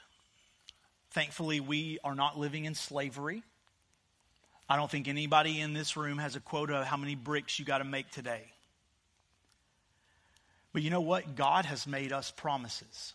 Thankfully, 1.11 1.61
we 1.61 1.99
are 2.05 2.14
not 2.14 2.38
living 2.38 2.64
in 2.64 2.75
slavery. 2.75 3.42
I 4.68 4.77
don't 4.77 4.90
think 4.90 5.09
anybody 5.09 5.61
in 5.61 5.73
this 5.73 5.96
room 5.96 6.18
has 6.18 6.37
a 6.37 6.40
quota 6.40 6.77
of 6.77 6.87
how 6.87 6.96
many 6.96 7.16
bricks 7.16 7.59
you 7.59 7.64
got 7.64 7.79
to 7.79 7.85
make 7.85 8.11
today. 8.11 8.42
But 10.73 10.83
you 10.83 10.90
know 10.90 11.01
what? 11.01 11.35
God 11.35 11.64
has 11.64 11.87
made 11.87 12.12
us 12.12 12.31
promises. 12.31 13.14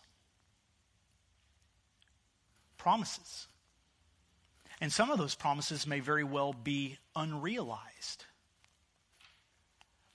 Promises. 2.76 3.46
And 4.80 4.92
some 4.92 5.10
of 5.10 5.16
those 5.16 5.34
promises 5.34 5.86
may 5.86 6.00
very 6.00 6.24
well 6.24 6.52
be 6.52 6.98
unrealized. 7.14 8.26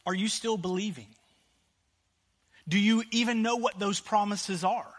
Are 0.05 0.13
you 0.13 0.27
still 0.27 0.57
believing? 0.57 1.07
Do 2.67 2.77
you 2.77 3.03
even 3.09 3.41
know 3.41 3.55
what 3.55 3.79
those 3.79 3.99
promises 3.99 4.63
are? 4.63 4.93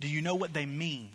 Do 0.00 0.08
you 0.08 0.22
know 0.22 0.34
what 0.34 0.52
they 0.52 0.66
mean? 0.66 1.10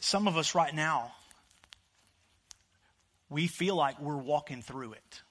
Some 0.00 0.28
of 0.28 0.36
us 0.36 0.54
right 0.54 0.74
now, 0.74 1.12
we 3.28 3.46
feel 3.48 3.74
like 3.74 4.00
we're 4.00 4.16
walking 4.16 4.62
through 4.62 4.92
it. 4.92 5.22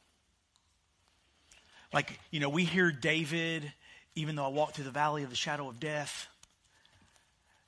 Like, 1.93 2.19
you 2.29 2.39
know, 2.39 2.49
we 2.49 2.65
hear 2.65 2.91
David, 2.91 3.71
even 4.15 4.35
though 4.35 4.45
I 4.45 4.49
walk 4.49 4.73
through 4.73 4.83
the 4.83 4.91
valley 4.91 5.23
of 5.23 5.29
the 5.29 5.35
shadow 5.35 5.69
of 5.69 5.79
death, 5.79 6.27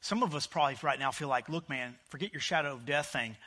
some 0.02 0.24
of 0.24 0.36
us 0.36 0.46
probably 0.46 0.78
right 0.82 1.00
now 1.00 1.12
feel 1.12 1.30
like, 1.30 1.50
look, 1.50 1.70
man, 1.70 1.96
forget 2.10 2.34
your 2.34 2.42
shadow 2.42 2.74
of 2.74 2.86
death 2.86 3.08
thing. 3.08 3.38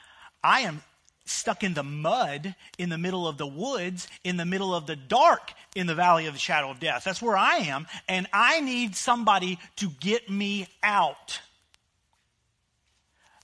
I 0.43 0.61
am 0.61 0.83
stuck 1.25 1.63
in 1.63 1.75
the 1.75 1.83
mud 1.83 2.55
in 2.79 2.89
the 2.89 2.99
middle 2.99 3.29
of 3.29 3.39
the 3.39 3.47
woods, 3.47 4.09
in 4.25 4.37
the 4.37 4.45
middle 4.45 4.75
of 4.75 4.87
the 4.87 4.97
dark 4.97 5.53
in 5.75 5.87
the 5.87 5.95
valley 5.95 6.27
of 6.27 6.35
the 6.35 6.41
shadow 6.41 6.71
of 6.71 6.81
death. 6.81 7.05
That's 7.05 7.23
where 7.23 7.37
I 7.37 7.57
am, 7.59 7.87
and 8.09 8.27
I 8.33 8.61
need 8.61 8.97
somebody 8.97 9.59
to 9.77 9.89
get 10.01 10.29
me 10.29 10.69
out. 10.83 11.41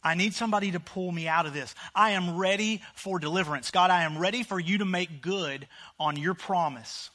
I 0.03 0.15
need 0.15 0.35
somebody 0.35 0.73
to 0.73 0.81
pull 0.81 1.11
me 1.11 1.27
out 1.27 1.47
of 1.47 1.53
this. 1.53 1.75
I 1.95 2.11
am 2.11 2.37
ready 2.37 2.83
for 2.95 3.19
deliverance. 3.19 3.71
God, 3.71 3.91
I 3.91 4.05
am 4.05 4.19
ready 4.19 4.43
for 4.43 4.59
you 4.59 4.79
to 4.79 4.85
make 4.85 5.21
good 5.21 5.67
on 5.99 6.17
your 6.17 6.35
promise. 6.35 7.11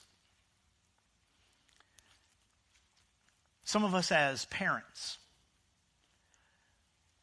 Some 3.63 3.83
of 3.83 3.95
us 3.95 4.11
as 4.11 4.45
parents, 4.45 5.17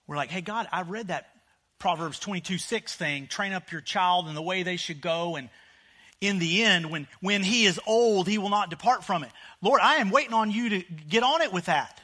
we're 0.07 0.17
like, 0.17 0.31
hey, 0.31 0.41
God, 0.41 0.67
I 0.73 0.83
read 0.83 1.09
that 1.09 1.29
Proverbs 1.81 2.21
22 2.21 2.59
6 2.59 2.95
thing 2.95 3.27
train 3.27 3.53
up 3.53 3.73
your 3.73 3.81
child 3.81 4.29
in 4.29 4.37
the 4.37 4.43
way 4.43 4.63
they 4.63 4.77
should 4.77 5.01
go. 5.01 5.35
And 5.35 5.49
in 6.21 6.39
the 6.39 6.63
end, 6.63 6.91
when, 6.91 7.09
when 7.21 7.43
he 7.43 7.65
is 7.65 7.81
old, 7.87 8.29
he 8.29 8.39
will 8.39 8.51
not 8.51 8.71
depart 8.71 9.03
from 9.03 9.25
it. 9.25 9.31
Lord, 9.63 9.81
I 9.83 9.97
am 9.97 10.11
waiting 10.11 10.35
on 10.35 10.51
you 10.51 10.69
to 10.69 10.81
get 11.09 11.23
on 11.23 11.41
it 11.41 11.53
with 11.53 11.65
that. 11.65 12.01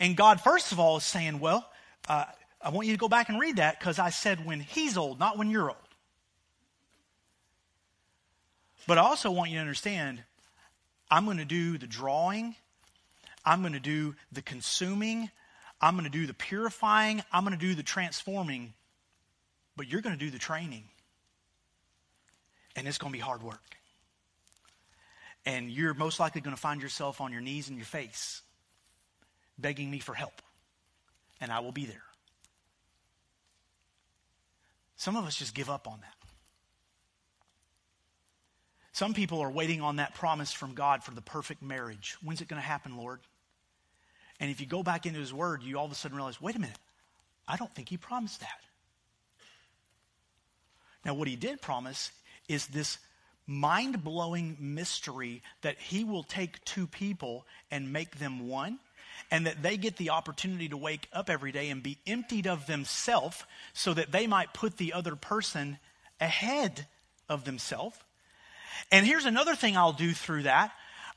And 0.00 0.16
God, 0.16 0.40
first 0.40 0.72
of 0.72 0.80
all, 0.80 0.96
is 0.96 1.04
saying, 1.04 1.38
well, 1.38 1.70
uh, 2.08 2.24
I 2.62 2.70
want 2.70 2.88
you 2.88 2.94
to 2.94 2.98
go 2.98 3.08
back 3.08 3.28
and 3.28 3.38
read 3.38 3.56
that 3.56 3.78
because 3.78 3.98
I 3.98 4.10
said 4.10 4.44
when 4.44 4.60
he's 4.60 4.96
old, 4.96 5.20
not 5.20 5.36
when 5.36 5.50
you're 5.50 5.68
old. 5.68 5.76
But 8.86 8.98
I 8.98 9.02
also 9.02 9.30
want 9.30 9.50
you 9.50 9.56
to 9.56 9.60
understand 9.60 10.24
I'm 11.10 11.26
going 11.26 11.36
to 11.36 11.44
do 11.44 11.76
the 11.76 11.86
drawing, 11.86 12.56
I'm 13.44 13.60
going 13.60 13.74
to 13.74 13.80
do 13.80 14.14
the 14.32 14.42
consuming, 14.42 15.30
I'm 15.82 15.94
going 15.94 16.04
to 16.04 16.10
do 16.10 16.26
the 16.26 16.34
purifying, 16.34 17.22
I'm 17.32 17.44
going 17.44 17.58
to 17.58 17.66
do 17.66 17.74
the 17.74 17.82
transforming, 17.82 18.72
but 19.76 19.88
you're 19.88 20.00
going 20.00 20.16
to 20.16 20.24
do 20.24 20.30
the 20.30 20.38
training. 20.38 20.84
And 22.76 22.86
it's 22.86 22.98
going 22.98 23.12
to 23.12 23.18
be 23.18 23.22
hard 23.22 23.42
work. 23.42 23.76
And 25.44 25.70
you're 25.70 25.92
most 25.92 26.20
likely 26.20 26.40
going 26.40 26.54
to 26.54 26.60
find 26.60 26.80
yourself 26.80 27.20
on 27.20 27.32
your 27.32 27.40
knees 27.40 27.68
and 27.68 27.76
your 27.76 27.84
face, 27.84 28.42
begging 29.58 29.90
me 29.90 29.98
for 29.98 30.14
help. 30.14 30.40
And 31.40 31.50
I 31.50 31.58
will 31.58 31.72
be 31.72 31.84
there. 31.84 32.04
Some 34.96 35.16
of 35.16 35.24
us 35.24 35.34
just 35.34 35.52
give 35.52 35.68
up 35.68 35.88
on 35.88 35.98
that. 36.00 36.14
Some 38.92 39.14
people 39.14 39.40
are 39.40 39.50
waiting 39.50 39.80
on 39.80 39.96
that 39.96 40.14
promise 40.14 40.52
from 40.52 40.74
God 40.74 41.02
for 41.02 41.12
the 41.12 41.22
perfect 41.22 41.60
marriage. 41.60 42.16
When's 42.22 42.40
it 42.40 42.46
going 42.46 42.62
to 42.62 42.66
happen, 42.66 42.96
Lord? 42.96 43.18
And 44.42 44.50
if 44.50 44.60
you 44.60 44.66
go 44.66 44.82
back 44.82 45.06
into 45.06 45.20
his 45.20 45.32
word, 45.32 45.62
you 45.62 45.78
all 45.78 45.86
of 45.86 45.92
a 45.92 45.94
sudden 45.94 46.16
realize, 46.16 46.40
wait 46.40 46.56
a 46.56 46.58
minute, 46.58 46.76
I 47.46 47.56
don't 47.56 47.72
think 47.76 47.88
he 47.88 47.96
promised 47.96 48.40
that. 48.40 48.58
Now, 51.04 51.14
what 51.14 51.28
he 51.28 51.36
did 51.36 51.62
promise 51.62 52.10
is 52.48 52.66
this 52.66 52.98
mind 53.46 54.02
blowing 54.02 54.56
mystery 54.58 55.42
that 55.60 55.78
he 55.78 56.02
will 56.02 56.24
take 56.24 56.64
two 56.64 56.88
people 56.88 57.46
and 57.70 57.92
make 57.92 58.18
them 58.18 58.48
one, 58.48 58.80
and 59.30 59.46
that 59.46 59.62
they 59.62 59.76
get 59.76 59.96
the 59.96 60.10
opportunity 60.10 60.68
to 60.68 60.76
wake 60.76 61.08
up 61.12 61.30
every 61.30 61.52
day 61.52 61.70
and 61.70 61.80
be 61.80 61.98
emptied 62.04 62.48
of 62.48 62.66
themselves 62.66 63.44
so 63.72 63.94
that 63.94 64.10
they 64.10 64.26
might 64.26 64.52
put 64.52 64.76
the 64.76 64.92
other 64.92 65.14
person 65.14 65.78
ahead 66.20 66.88
of 67.28 67.44
themselves. 67.44 67.96
And 68.90 69.06
here's 69.06 69.24
another 69.24 69.54
thing 69.54 69.76
I'll 69.76 69.92
do 69.92 70.12
through 70.12 70.42
that 70.44 70.72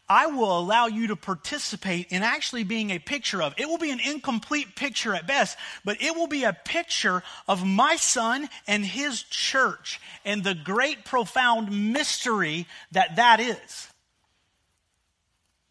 I 0.07 0.27
will 0.27 0.57
allow 0.59 0.85
you 0.85 1.07
to 1.07 1.15
participate 1.15 2.11
in 2.11 2.21
actually 2.21 2.63
being 2.63 2.91
a 2.91 2.99
picture 2.99 3.41
of. 3.41 3.55
It 3.57 3.67
will 3.67 3.79
be 3.79 3.89
an 3.89 3.99
incomplete 3.99 4.75
picture 4.75 5.15
at 5.15 5.25
best, 5.25 5.57
but 5.83 5.99
it 6.01 6.15
will 6.15 6.27
be 6.27 6.43
a 6.43 6.53
picture 6.53 7.23
of 7.47 7.65
my 7.65 7.95
son 7.95 8.47
and 8.67 8.85
his 8.85 9.23
church 9.23 9.99
and 10.23 10.43
the 10.43 10.53
great 10.53 11.05
profound 11.05 11.93
mystery 11.93 12.67
that 12.91 13.15
that 13.15 13.39
is. 13.39 13.89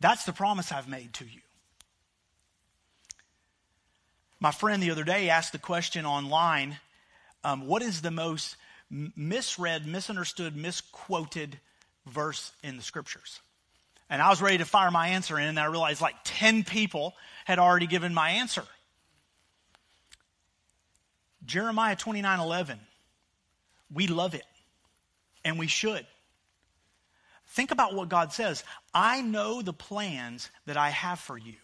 That's 0.00 0.24
the 0.24 0.32
promise 0.32 0.72
I've 0.72 0.88
made 0.88 1.14
to 1.14 1.24
you. 1.24 1.40
My 4.40 4.50
friend 4.50 4.82
the 4.82 4.90
other 4.90 5.04
day 5.04 5.30
asked 5.30 5.52
the 5.52 5.58
question 5.58 6.04
online 6.04 6.78
um, 7.44 7.66
what 7.66 7.82
is 7.82 8.02
the 8.02 8.10
most 8.10 8.56
misread, 8.90 9.86
misunderstood, 9.86 10.56
misquoted 10.56 11.60
verse 12.06 12.52
in 12.62 12.76
the 12.76 12.82
scriptures? 12.82 13.40
And 14.10 14.20
I 14.20 14.28
was 14.28 14.42
ready 14.42 14.58
to 14.58 14.64
fire 14.64 14.90
my 14.90 15.08
answer 15.08 15.38
in, 15.38 15.46
and 15.46 15.58
I 15.58 15.66
realized 15.66 16.00
like 16.00 16.16
10 16.24 16.64
people 16.64 17.14
had 17.44 17.58
already 17.58 17.86
given 17.86 18.12
my 18.14 18.30
answer. 18.30 18.64
Jeremiah 21.44 21.96
29 21.96 22.40
11. 22.40 22.78
We 23.92 24.06
love 24.06 24.34
it, 24.34 24.44
and 25.44 25.58
we 25.58 25.66
should. 25.66 26.06
Think 27.48 27.70
about 27.70 27.94
what 27.94 28.08
God 28.08 28.32
says 28.32 28.64
I 28.92 29.20
know 29.20 29.62
the 29.62 29.72
plans 29.72 30.50
that 30.66 30.76
I 30.76 30.90
have 30.90 31.20
for 31.20 31.38
you 31.38 31.54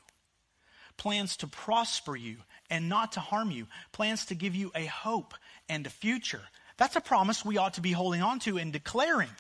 plans 1.00 1.38
to 1.38 1.46
prosper 1.46 2.14
you 2.14 2.36
and 2.68 2.90
not 2.90 3.12
to 3.12 3.20
harm 3.20 3.50
you, 3.50 3.66
plans 3.90 4.26
to 4.26 4.34
give 4.34 4.54
you 4.54 4.70
a 4.74 4.84
hope 4.84 5.32
and 5.66 5.86
a 5.86 5.90
future. 5.90 6.42
That's 6.76 6.94
a 6.94 7.00
promise 7.00 7.42
we 7.42 7.56
ought 7.56 7.74
to 7.74 7.80
be 7.80 7.92
holding 7.92 8.22
on 8.22 8.38
to 8.40 8.58
and 8.58 8.70
declaring. 8.70 9.30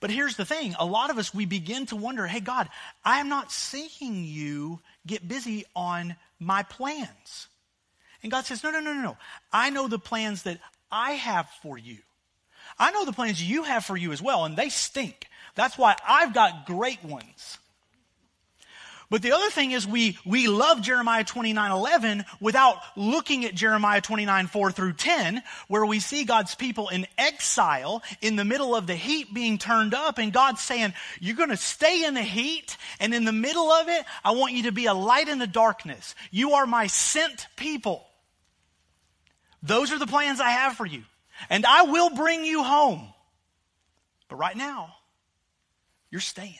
But 0.00 0.10
here's 0.10 0.36
the 0.36 0.46
thing 0.46 0.74
a 0.78 0.86
lot 0.86 1.10
of 1.10 1.18
us, 1.18 1.32
we 1.34 1.44
begin 1.44 1.86
to 1.86 1.96
wonder 1.96 2.26
hey, 2.26 2.40
God, 2.40 2.68
I'm 3.04 3.28
not 3.28 3.52
seeing 3.52 4.24
you 4.24 4.80
get 5.06 5.28
busy 5.28 5.64
on 5.76 6.16
my 6.38 6.62
plans. 6.62 7.48
And 8.22 8.32
God 8.32 8.44
says, 8.44 8.62
no, 8.62 8.70
no, 8.70 8.80
no, 8.80 8.92
no, 8.92 9.02
no. 9.02 9.16
I 9.52 9.70
know 9.70 9.88
the 9.88 9.98
plans 9.98 10.42
that 10.42 10.58
I 10.90 11.12
have 11.12 11.48
for 11.62 11.78
you. 11.78 11.98
I 12.78 12.90
know 12.90 13.04
the 13.04 13.12
plans 13.12 13.42
you 13.42 13.62
have 13.62 13.84
for 13.84 13.96
you 13.96 14.12
as 14.12 14.20
well, 14.20 14.44
and 14.44 14.56
they 14.56 14.68
stink. 14.68 15.26
That's 15.54 15.78
why 15.78 15.96
I've 16.06 16.34
got 16.34 16.66
great 16.66 17.02
ones. 17.04 17.58
But 19.10 19.22
the 19.22 19.32
other 19.32 19.50
thing 19.50 19.72
is 19.72 19.88
we, 19.88 20.16
we 20.24 20.46
love 20.46 20.82
Jeremiah 20.82 21.24
29 21.24 21.72
11 21.72 22.24
without 22.38 22.76
looking 22.96 23.44
at 23.44 23.56
Jeremiah 23.56 24.00
29 24.00 24.46
4 24.46 24.70
through 24.70 24.92
10, 24.92 25.42
where 25.66 25.84
we 25.84 25.98
see 25.98 26.24
God's 26.24 26.54
people 26.54 26.88
in 26.88 27.08
exile 27.18 28.02
in 28.20 28.36
the 28.36 28.44
middle 28.44 28.76
of 28.76 28.86
the 28.86 28.94
heat 28.94 29.34
being 29.34 29.58
turned 29.58 29.94
up, 29.94 30.18
and 30.18 30.32
God's 30.32 30.60
saying, 30.60 30.94
You're 31.18 31.36
going 31.36 31.48
to 31.48 31.56
stay 31.56 32.04
in 32.04 32.14
the 32.14 32.22
heat, 32.22 32.76
and 33.00 33.12
in 33.12 33.24
the 33.24 33.32
middle 33.32 33.72
of 33.72 33.88
it, 33.88 34.04
I 34.24 34.30
want 34.30 34.54
you 34.54 34.64
to 34.64 34.72
be 34.72 34.86
a 34.86 34.94
light 34.94 35.28
in 35.28 35.40
the 35.40 35.46
darkness. 35.48 36.14
You 36.30 36.52
are 36.52 36.66
my 36.66 36.86
sent 36.86 37.48
people. 37.56 38.06
Those 39.60 39.90
are 39.90 39.98
the 39.98 40.06
plans 40.06 40.40
I 40.40 40.50
have 40.50 40.76
for 40.76 40.86
you. 40.86 41.02
And 41.48 41.66
I 41.66 41.82
will 41.82 42.10
bring 42.10 42.44
you 42.44 42.62
home. 42.62 43.12
But 44.28 44.36
right 44.36 44.56
now, 44.56 44.94
you're 46.10 46.20
staying. 46.20 46.54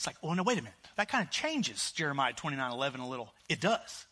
It's 0.00 0.06
like, 0.06 0.16
oh, 0.22 0.32
no, 0.32 0.42
wait 0.42 0.56
a 0.56 0.62
minute. 0.62 0.78
That 0.96 1.10
kind 1.10 1.22
of 1.22 1.30
changes 1.30 1.92
Jeremiah 1.92 2.32
29 2.32 2.72
11 2.72 3.00
a 3.00 3.06
little. 3.06 3.34
It 3.50 3.60
does. 3.60 4.06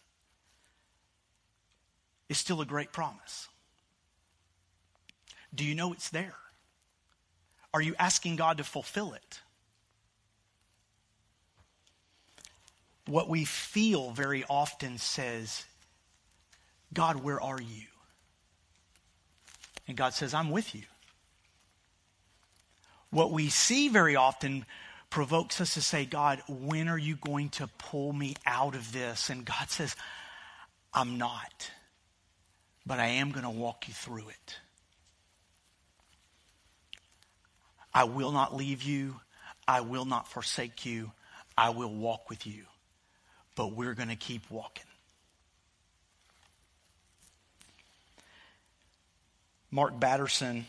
It's 2.28 2.38
still 2.38 2.60
a 2.60 2.66
great 2.66 2.92
promise. 2.92 3.48
Do 5.54 5.64
you 5.64 5.74
know 5.74 5.94
it's 5.94 6.10
there? 6.10 6.34
Are 7.72 7.80
you 7.80 7.94
asking 7.98 8.36
God 8.36 8.58
to 8.58 8.64
fulfill 8.64 9.14
it? 9.14 9.40
What 13.06 13.30
we 13.30 13.46
feel 13.46 14.10
very 14.10 14.44
often 14.50 14.98
says, 14.98 15.64
God, 16.92 17.24
where 17.24 17.40
are 17.40 17.62
you? 17.62 17.86
And 19.86 19.96
God 19.96 20.12
says, 20.12 20.34
I'm 20.34 20.50
with 20.50 20.74
you. 20.74 20.82
What 23.08 23.32
we 23.32 23.48
see 23.48 23.88
very 23.88 24.16
often 24.16 24.66
provokes 25.10 25.60
us 25.60 25.74
to 25.74 25.82
say, 25.82 26.04
God, 26.04 26.42
when 26.48 26.88
are 26.88 26.98
you 26.98 27.16
going 27.16 27.48
to 27.50 27.68
pull 27.78 28.12
me 28.12 28.34
out 28.46 28.74
of 28.74 28.92
this? 28.92 29.30
And 29.30 29.44
God 29.44 29.70
says, 29.70 29.96
I'm 30.92 31.18
not, 31.18 31.70
but 32.86 32.98
I 32.98 33.06
am 33.06 33.30
going 33.30 33.44
to 33.44 33.50
walk 33.50 33.88
you 33.88 33.94
through 33.94 34.28
it. 34.28 34.56
I 37.92 38.04
will 38.04 38.32
not 38.32 38.54
leave 38.54 38.82
you. 38.82 39.20
I 39.66 39.80
will 39.80 40.04
not 40.04 40.28
forsake 40.28 40.86
you. 40.86 41.12
I 41.56 41.70
will 41.70 41.94
walk 41.94 42.30
with 42.30 42.46
you. 42.46 42.64
But 43.56 43.72
we're 43.72 43.94
going 43.94 44.08
to 44.08 44.16
keep 44.16 44.50
walking. 44.50 44.84
Mark 49.70 49.98
Batterson 49.98 50.66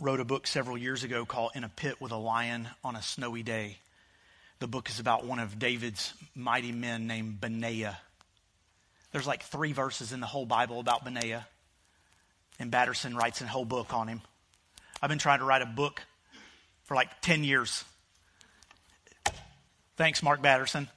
wrote 0.00 0.20
a 0.20 0.24
book 0.24 0.46
several 0.46 0.78
years 0.78 1.02
ago 1.02 1.24
called 1.24 1.52
In 1.56 1.64
a 1.64 1.68
Pit 1.68 2.00
with 2.00 2.12
a 2.12 2.16
Lion 2.16 2.68
on 2.84 2.94
a 2.94 3.02
Snowy 3.02 3.42
Day. 3.42 3.78
The 4.60 4.68
book 4.68 4.88
is 4.88 5.00
about 5.00 5.26
one 5.26 5.40
of 5.40 5.58
David's 5.58 6.14
mighty 6.36 6.70
men 6.70 7.08
named 7.08 7.40
Benaiah. 7.40 7.98
There's 9.10 9.26
like 9.26 9.42
three 9.42 9.72
verses 9.72 10.12
in 10.12 10.20
the 10.20 10.26
whole 10.26 10.46
Bible 10.46 10.78
about 10.78 11.04
Benaiah, 11.04 11.48
and 12.60 12.70
Batterson 12.70 13.16
writes 13.16 13.40
a 13.40 13.46
whole 13.46 13.64
book 13.64 13.92
on 13.92 14.06
him. 14.06 14.20
I've 15.02 15.08
been 15.08 15.18
trying 15.18 15.40
to 15.40 15.44
write 15.44 15.62
a 15.62 15.66
book 15.66 16.02
for 16.84 16.94
like 16.94 17.20
10 17.20 17.42
years. 17.42 17.84
Thanks, 19.96 20.22
Mark 20.22 20.40
Batterson. 20.40 20.88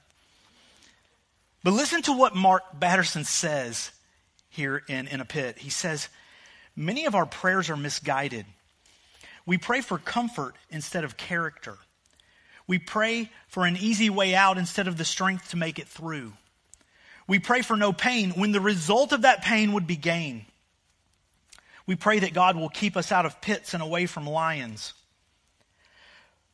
But 1.64 1.72
listen 1.72 2.02
to 2.02 2.12
what 2.12 2.36
Mark 2.36 2.62
Batterson 2.78 3.24
says 3.24 3.90
here 4.48 4.82
in, 4.88 5.08
in 5.08 5.20
a 5.20 5.24
pit. 5.24 5.58
He 5.58 5.70
says, 5.70 6.08
Many 6.76 7.06
of 7.06 7.16
our 7.16 7.26
prayers 7.26 7.68
are 7.68 7.76
misguided. 7.76 8.46
We 9.46 9.58
pray 9.58 9.80
for 9.80 9.98
comfort 9.98 10.54
instead 10.70 11.04
of 11.04 11.16
character. 11.16 11.78
We 12.66 12.78
pray 12.78 13.30
for 13.48 13.66
an 13.66 13.76
easy 13.76 14.08
way 14.08 14.34
out 14.34 14.58
instead 14.58 14.88
of 14.88 14.96
the 14.96 15.04
strength 15.04 15.50
to 15.50 15.56
make 15.56 15.78
it 15.78 15.88
through. 15.88 16.32
We 17.26 17.38
pray 17.38 17.62
for 17.62 17.76
no 17.76 17.92
pain 17.92 18.30
when 18.30 18.52
the 18.52 18.60
result 18.60 19.12
of 19.12 19.22
that 19.22 19.42
pain 19.42 19.72
would 19.72 19.86
be 19.86 19.96
gain. 19.96 20.46
We 21.86 21.96
pray 21.96 22.20
that 22.20 22.34
God 22.34 22.56
will 22.56 22.68
keep 22.68 22.96
us 22.96 23.10
out 23.10 23.26
of 23.26 23.40
pits 23.40 23.74
and 23.74 23.82
away 23.82 24.06
from 24.06 24.26
lions. 24.26 24.94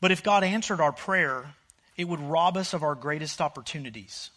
But 0.01 0.13
if 0.13 0.23
God 0.23 0.45
answered 0.45 0.81
our 0.81 0.93
prayer, 0.93 1.55
it 1.97 2.05
would 2.09 2.21
rob 2.21 2.57
us 2.57 2.73
of 2.73 2.83
our 2.83 2.95
greatest 2.95 3.41
opportunities. 3.41 4.31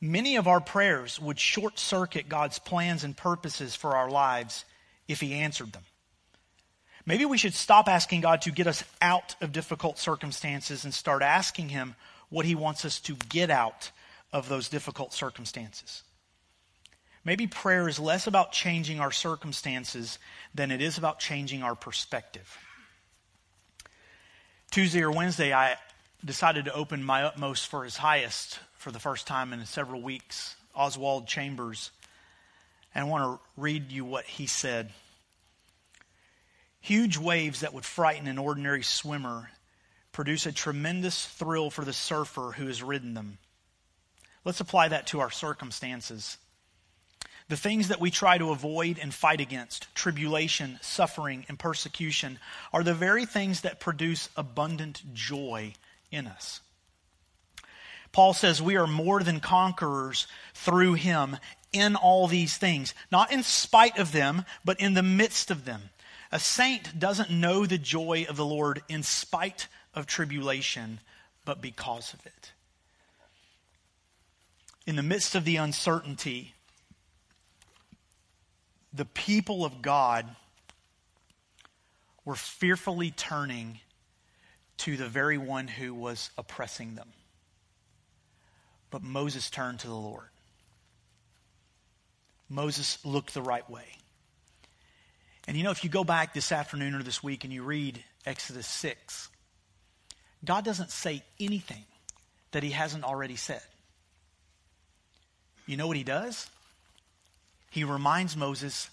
Many 0.00 0.36
of 0.36 0.48
our 0.48 0.60
prayers 0.60 1.20
would 1.20 1.38
short 1.38 1.78
circuit 1.78 2.28
God's 2.28 2.58
plans 2.58 3.04
and 3.04 3.16
purposes 3.16 3.76
for 3.76 3.96
our 3.96 4.10
lives 4.10 4.64
if 5.06 5.20
He 5.20 5.34
answered 5.34 5.72
them. 5.72 5.84
Maybe 7.06 7.24
we 7.24 7.38
should 7.38 7.54
stop 7.54 7.88
asking 7.88 8.20
God 8.20 8.42
to 8.42 8.50
get 8.50 8.66
us 8.66 8.84
out 9.00 9.34
of 9.40 9.52
difficult 9.52 9.98
circumstances 9.98 10.84
and 10.84 10.92
start 10.92 11.22
asking 11.22 11.70
Him 11.70 11.94
what 12.28 12.46
He 12.46 12.54
wants 12.54 12.84
us 12.84 13.00
to 13.00 13.16
get 13.28 13.50
out 13.50 13.90
of 14.32 14.48
those 14.48 14.68
difficult 14.68 15.12
circumstances. 15.12 16.02
Maybe 17.24 17.46
prayer 17.46 17.88
is 17.88 17.98
less 17.98 18.26
about 18.26 18.52
changing 18.52 19.00
our 19.00 19.12
circumstances 19.12 20.18
than 20.54 20.70
it 20.70 20.80
is 20.80 20.98
about 20.98 21.18
changing 21.18 21.62
our 21.62 21.74
perspective. 21.74 22.56
Tuesday 24.70 25.02
or 25.02 25.10
Wednesday, 25.10 25.52
I 25.52 25.76
decided 26.24 26.66
to 26.66 26.74
open 26.74 27.02
my 27.02 27.24
utmost 27.24 27.66
for 27.66 27.84
His 27.84 27.96
highest 27.96 28.60
for 28.80 28.90
the 28.90 28.98
first 28.98 29.26
time 29.26 29.52
in 29.52 29.64
several 29.66 30.00
weeks, 30.00 30.56
Oswald 30.74 31.26
Chambers. 31.26 31.90
And 32.94 33.04
I 33.04 33.08
want 33.08 33.24
to 33.24 33.46
read 33.60 33.92
you 33.92 34.04
what 34.04 34.24
he 34.24 34.46
said. 34.46 34.90
Huge 36.80 37.18
waves 37.18 37.60
that 37.60 37.74
would 37.74 37.84
frighten 37.84 38.26
an 38.26 38.38
ordinary 38.38 38.82
swimmer 38.82 39.50
produce 40.12 40.46
a 40.46 40.52
tremendous 40.52 41.26
thrill 41.26 41.70
for 41.70 41.84
the 41.84 41.92
surfer 41.92 42.52
who 42.56 42.66
has 42.66 42.82
ridden 42.82 43.14
them. 43.14 43.38
Let's 44.44 44.60
apply 44.60 44.88
that 44.88 45.06
to 45.08 45.20
our 45.20 45.30
circumstances. 45.30 46.38
The 47.48 47.56
things 47.56 47.88
that 47.88 48.00
we 48.00 48.10
try 48.10 48.38
to 48.38 48.50
avoid 48.50 48.98
and 48.98 49.12
fight 49.12 49.40
against, 49.40 49.92
tribulation, 49.94 50.78
suffering, 50.82 51.44
and 51.48 51.58
persecution, 51.58 52.38
are 52.72 52.82
the 52.82 52.94
very 52.94 53.26
things 53.26 53.62
that 53.62 53.80
produce 53.80 54.28
abundant 54.36 55.02
joy 55.12 55.74
in 56.10 56.26
us. 56.26 56.60
Paul 58.12 58.34
says 58.34 58.62
we 58.62 58.76
are 58.76 58.86
more 58.86 59.22
than 59.22 59.40
conquerors 59.40 60.26
through 60.54 60.94
him 60.94 61.36
in 61.72 61.96
all 61.96 62.26
these 62.26 62.56
things, 62.56 62.94
not 63.12 63.32
in 63.32 63.42
spite 63.42 63.98
of 63.98 64.12
them, 64.12 64.44
but 64.64 64.80
in 64.80 64.94
the 64.94 65.02
midst 65.02 65.50
of 65.50 65.64
them. 65.64 65.90
A 66.32 66.38
saint 66.38 66.98
doesn't 66.98 67.30
know 67.30 67.66
the 67.66 67.78
joy 67.78 68.26
of 68.28 68.36
the 68.36 68.44
Lord 68.44 68.82
in 68.88 69.02
spite 69.02 69.66
of 69.94 70.06
tribulation, 70.06 71.00
but 71.44 71.60
because 71.60 72.14
of 72.14 72.24
it. 72.24 72.52
In 74.86 74.96
the 74.96 75.02
midst 75.02 75.34
of 75.34 75.44
the 75.44 75.56
uncertainty, 75.56 76.54
the 78.92 79.04
people 79.04 79.64
of 79.64 79.82
God 79.82 80.36
were 82.24 82.36
fearfully 82.36 83.10
turning 83.10 83.80
to 84.78 84.96
the 84.96 85.08
very 85.08 85.38
one 85.38 85.68
who 85.68 85.92
was 85.92 86.30
oppressing 86.38 86.94
them. 86.94 87.08
But 88.90 89.02
Moses 89.02 89.50
turned 89.50 89.80
to 89.80 89.88
the 89.88 89.94
Lord. 89.94 90.28
Moses 92.48 92.98
looked 93.04 93.34
the 93.34 93.42
right 93.42 93.68
way. 93.68 93.99
And 95.50 95.58
you 95.58 95.64
know, 95.64 95.72
if 95.72 95.82
you 95.82 95.90
go 95.90 96.04
back 96.04 96.32
this 96.32 96.52
afternoon 96.52 96.94
or 96.94 97.02
this 97.02 97.24
week 97.24 97.42
and 97.42 97.52
you 97.52 97.64
read 97.64 98.04
Exodus 98.24 98.68
6, 98.68 99.28
God 100.44 100.64
doesn't 100.64 100.92
say 100.92 101.24
anything 101.40 101.82
that 102.52 102.62
he 102.62 102.70
hasn't 102.70 103.02
already 103.02 103.34
said. 103.34 103.60
You 105.66 105.76
know 105.76 105.88
what 105.88 105.96
he 105.96 106.04
does? 106.04 106.48
He 107.68 107.82
reminds 107.82 108.36
Moses 108.36 108.90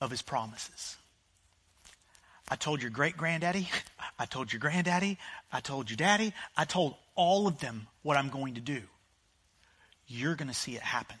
of 0.00 0.10
his 0.10 0.20
promises. 0.20 0.96
I 2.48 2.56
told 2.56 2.82
your 2.82 2.90
great 2.90 3.16
granddaddy, 3.16 3.68
I 4.18 4.26
told 4.26 4.52
your 4.52 4.58
granddaddy, 4.58 5.16
I 5.52 5.60
told 5.60 5.90
your 5.90 5.96
daddy, 5.96 6.34
I 6.56 6.64
told 6.64 6.96
all 7.14 7.46
of 7.46 7.60
them 7.60 7.86
what 8.02 8.16
I'm 8.16 8.30
going 8.30 8.54
to 8.54 8.60
do. 8.60 8.82
You're 10.08 10.34
going 10.34 10.48
to 10.48 10.54
see 10.54 10.74
it 10.74 10.82
happen. 10.82 11.18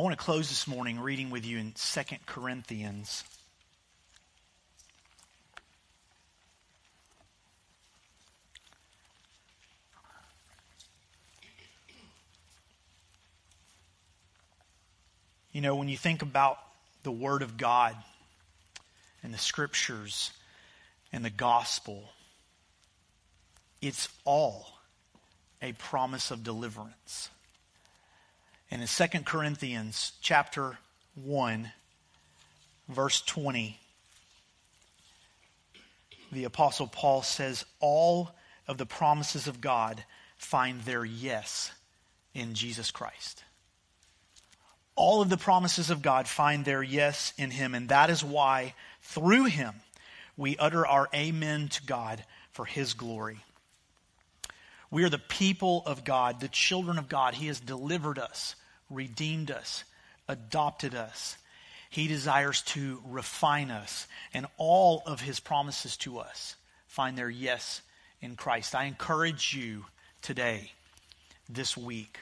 I 0.00 0.02
want 0.02 0.18
to 0.18 0.24
close 0.24 0.48
this 0.48 0.66
morning 0.66 0.98
reading 0.98 1.28
with 1.28 1.44
you 1.44 1.58
in 1.58 1.72
2 1.72 2.00
Corinthians. 2.24 3.22
You 15.52 15.60
know, 15.60 15.76
when 15.76 15.90
you 15.90 15.98
think 15.98 16.22
about 16.22 16.56
the 17.02 17.12
Word 17.12 17.42
of 17.42 17.58
God 17.58 17.94
and 19.22 19.34
the 19.34 19.38
Scriptures 19.38 20.30
and 21.12 21.22
the 21.22 21.28
Gospel, 21.28 22.08
it's 23.82 24.08
all 24.24 24.66
a 25.60 25.72
promise 25.72 26.30
of 26.30 26.42
deliverance. 26.42 27.28
And 28.70 28.82
in 28.82 28.88
2 28.88 29.20
Corinthians 29.24 30.12
chapter 30.20 30.78
1, 31.16 31.72
verse 32.88 33.20
20, 33.22 33.78
the 36.30 36.44
Apostle 36.44 36.86
Paul 36.86 37.22
says, 37.22 37.64
All 37.80 38.30
of 38.68 38.78
the 38.78 38.86
promises 38.86 39.48
of 39.48 39.60
God 39.60 40.04
find 40.36 40.82
their 40.82 41.04
yes 41.04 41.72
in 42.32 42.54
Jesus 42.54 42.92
Christ. 42.92 43.42
All 44.94 45.20
of 45.20 45.30
the 45.30 45.36
promises 45.36 45.90
of 45.90 46.02
God 46.02 46.28
find 46.28 46.64
their 46.64 46.82
yes 46.82 47.32
in 47.36 47.50
Him, 47.50 47.74
and 47.74 47.88
that 47.88 48.10
is 48.10 48.22
why 48.22 48.74
through 49.02 49.44
Him 49.44 49.74
we 50.36 50.56
utter 50.58 50.86
our 50.86 51.08
amen 51.12 51.68
to 51.68 51.84
God 51.84 52.24
for 52.52 52.66
His 52.66 52.94
glory. 52.94 53.40
We 54.92 55.04
are 55.04 55.08
the 55.08 55.18
people 55.18 55.82
of 55.86 56.04
God, 56.04 56.40
the 56.40 56.48
children 56.48 56.98
of 56.98 57.08
God. 57.08 57.34
He 57.34 57.46
has 57.46 57.60
delivered 57.60 58.18
us 58.18 58.56
redeemed 58.90 59.50
us, 59.50 59.84
adopted 60.28 60.94
us. 60.94 61.36
He 61.88 62.06
desires 62.06 62.62
to 62.62 63.00
refine 63.06 63.70
us, 63.70 64.06
and 64.34 64.46
all 64.58 65.02
of 65.06 65.20
his 65.20 65.40
promises 65.40 65.96
to 65.98 66.18
us 66.18 66.56
find 66.86 67.16
their 67.16 67.30
yes 67.30 67.80
in 68.20 68.36
Christ. 68.36 68.74
I 68.74 68.84
encourage 68.84 69.54
you 69.54 69.86
today, 70.22 70.72
this 71.48 71.76
week, 71.76 72.18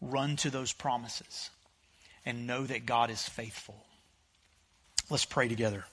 run 0.00 0.36
to 0.36 0.50
those 0.50 0.72
promises 0.72 1.50
and 2.24 2.46
know 2.46 2.64
that 2.64 2.86
God 2.86 3.10
is 3.10 3.26
faithful. 3.28 3.76
Let's 5.10 5.24
pray 5.24 5.48
together. 5.48 5.84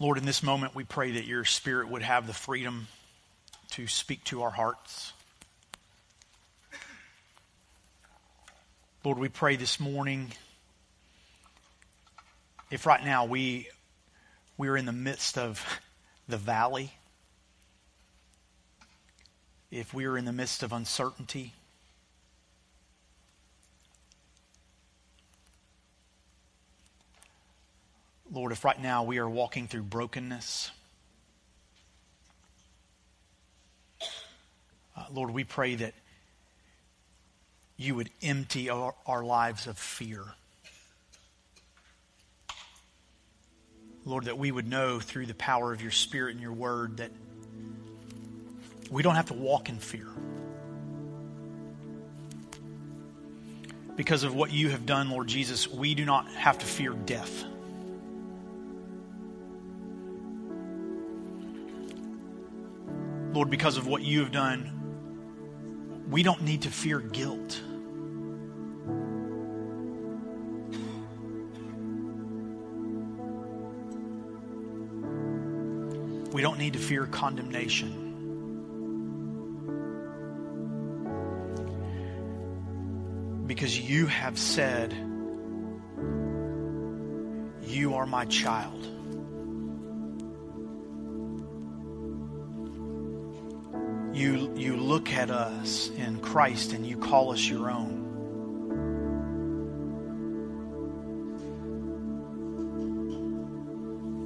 Lord, 0.00 0.18
in 0.18 0.24
this 0.24 0.42
moment, 0.42 0.74
we 0.74 0.84
pray 0.84 1.12
that 1.12 1.24
your 1.24 1.44
Spirit 1.44 1.88
would 1.88 2.02
have 2.02 2.26
the 2.26 2.32
freedom 2.32 2.86
to 3.70 3.86
speak 3.86 4.24
to 4.24 4.42
our 4.42 4.50
hearts. 4.50 5.12
Lord, 9.04 9.18
we 9.18 9.28
pray 9.28 9.56
this 9.56 9.78
morning 9.78 10.32
if 12.70 12.84
right 12.84 13.04
now 13.04 13.24
we 13.24 13.68
we're 14.56 14.76
in 14.76 14.86
the 14.86 14.92
midst 14.92 15.38
of 15.38 15.64
the 16.28 16.36
valley, 16.36 16.92
if 19.70 19.94
we 19.94 20.04
are 20.04 20.18
in 20.18 20.24
the 20.24 20.32
midst 20.32 20.62
of 20.62 20.72
uncertainty, 20.72 21.54
Lord, 28.30 28.52
if 28.52 28.64
right 28.64 28.80
now 28.80 29.04
we 29.04 29.18
are 29.18 29.28
walking 29.28 29.68
through 29.68 29.84
brokenness, 29.84 30.70
Uh, 34.98 35.04
Lord, 35.12 35.30
we 35.30 35.44
pray 35.44 35.76
that 35.76 35.94
you 37.76 37.94
would 37.94 38.10
empty 38.20 38.68
our, 38.68 38.94
our 39.06 39.22
lives 39.22 39.68
of 39.68 39.78
fear. 39.78 40.24
Lord, 44.04 44.24
that 44.24 44.38
we 44.38 44.50
would 44.50 44.66
know 44.66 44.98
through 44.98 45.26
the 45.26 45.34
power 45.34 45.72
of 45.72 45.82
your 45.82 45.92
Spirit 45.92 46.32
and 46.32 46.40
your 46.40 46.52
word 46.52 46.96
that 46.96 47.12
we 48.90 49.02
don't 49.02 49.14
have 49.14 49.26
to 49.26 49.34
walk 49.34 49.68
in 49.68 49.78
fear. 49.78 50.08
Because 53.94 54.24
of 54.24 54.34
what 54.34 54.50
you 54.50 54.70
have 54.70 54.84
done, 54.86 55.10
Lord 55.10 55.28
Jesus, 55.28 55.68
we 55.68 55.94
do 55.94 56.04
not 56.04 56.26
have 56.28 56.58
to 56.58 56.66
fear 56.66 56.92
death. 56.92 57.44
Lord, 63.32 63.50
because 63.50 63.76
of 63.76 63.86
what 63.86 64.02
you 64.02 64.20
have 64.20 64.32
done, 64.32 64.77
we 66.08 66.22
don't 66.22 66.42
need 66.42 66.62
to 66.62 66.70
fear 66.70 67.00
guilt. 67.00 67.60
We 76.32 76.42
don't 76.42 76.58
need 76.58 76.74
to 76.74 76.78
fear 76.78 77.06
condemnation. 77.06 78.04
Because 83.46 83.78
you 83.78 84.06
have 84.06 84.38
said, 84.38 84.92
You 87.62 87.94
are 87.94 88.06
my 88.06 88.24
child. 88.26 88.97
You, 94.18 94.52
you 94.56 94.76
look 94.76 95.12
at 95.12 95.30
us 95.30 95.90
in 95.96 96.18
Christ 96.18 96.72
and 96.72 96.84
you 96.84 96.96
call 96.96 97.32
us 97.32 97.48
your 97.48 97.70
own. 97.70 98.06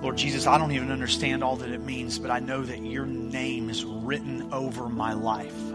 Lord 0.00 0.16
Jesus, 0.16 0.46
I 0.46 0.58
don't 0.58 0.72
even 0.72 0.90
understand 0.90 1.44
all 1.44 1.56
that 1.56 1.70
it 1.70 1.82
means, 1.82 2.18
but 2.18 2.30
I 2.30 2.40
know 2.40 2.62
that 2.62 2.80
your 2.80 3.06
name 3.06 3.70
is 3.70 3.84
written 3.84 4.52
over 4.52 4.88
my 4.88 5.12
life. 5.12 5.71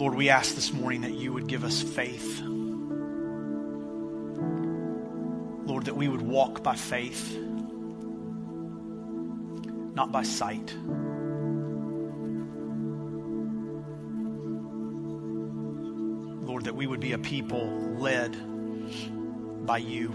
Lord, 0.00 0.14
we 0.14 0.30
ask 0.30 0.54
this 0.54 0.72
morning 0.72 1.02
that 1.02 1.12
you 1.12 1.30
would 1.34 1.46
give 1.46 1.62
us 1.62 1.82
faith. 1.82 2.40
Lord, 5.66 5.84
that 5.84 5.94
we 5.94 6.08
would 6.08 6.22
walk 6.22 6.62
by 6.62 6.74
faith, 6.74 7.36
not 9.94 10.10
by 10.10 10.22
sight. 10.22 10.74
Lord, 16.46 16.64
that 16.64 16.74
we 16.74 16.86
would 16.86 17.00
be 17.00 17.12
a 17.12 17.18
people 17.18 17.68
led 17.98 18.34
by 19.66 19.76
you, 19.76 20.14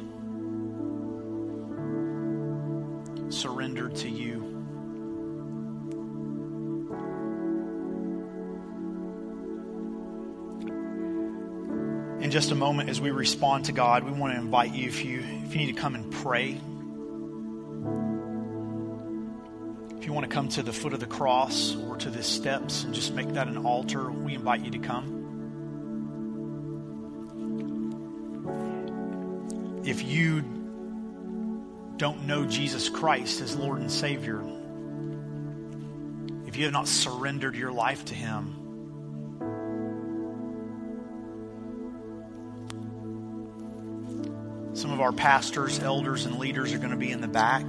surrendered 3.29 3.97
to 3.97 4.09
you. 4.09 4.54
Just 12.35 12.51
a 12.51 12.55
moment 12.55 12.89
as 12.89 12.99
we 12.99 13.11
respond 13.11 13.63
to 13.63 13.71
God, 13.71 14.03
we 14.03 14.11
want 14.11 14.33
to 14.33 14.37
invite 14.37 14.73
you 14.73 14.89
if 14.89 15.05
you 15.05 15.23
if 15.45 15.53
you 15.53 15.59
need 15.59 15.73
to 15.73 15.81
come 15.81 15.95
and 15.95 16.11
pray. 16.11 16.59
If 19.97 20.05
you 20.05 20.11
want 20.11 20.25
to 20.25 20.29
come 20.29 20.49
to 20.49 20.61
the 20.61 20.73
foot 20.73 20.91
of 20.91 20.99
the 20.99 21.05
cross 21.05 21.77
or 21.77 21.95
to 21.95 22.09
the 22.09 22.21
steps 22.21 22.83
and 22.83 22.93
just 22.93 23.13
make 23.13 23.29
that 23.35 23.47
an 23.47 23.59
altar, 23.59 24.11
we 24.11 24.35
invite 24.35 24.65
you 24.65 24.71
to 24.71 24.79
come. 24.79 25.13
If 29.85 30.03
you 30.03 30.41
don't 31.95 32.27
know 32.27 32.43
Jesus 32.43 32.89
Christ 32.89 33.39
as 33.39 33.55
Lord 33.55 33.79
and 33.79 33.89
Savior, 33.89 34.43
if 36.47 36.57
you 36.57 36.65
have 36.65 36.73
not 36.73 36.89
surrendered 36.89 37.55
your 37.55 37.71
life 37.71 38.03
to 38.03 38.13
Him, 38.13 38.64
our 45.05 45.11
pastors, 45.11 45.77
elders, 45.77 46.25
and 46.25 46.39
leaders 46.39 46.73
are 46.73 46.79
going 46.79 46.89
to 46.89 46.97
be 46.97 47.11
in 47.11 47.21
the 47.21 47.27
back. 47.27 47.61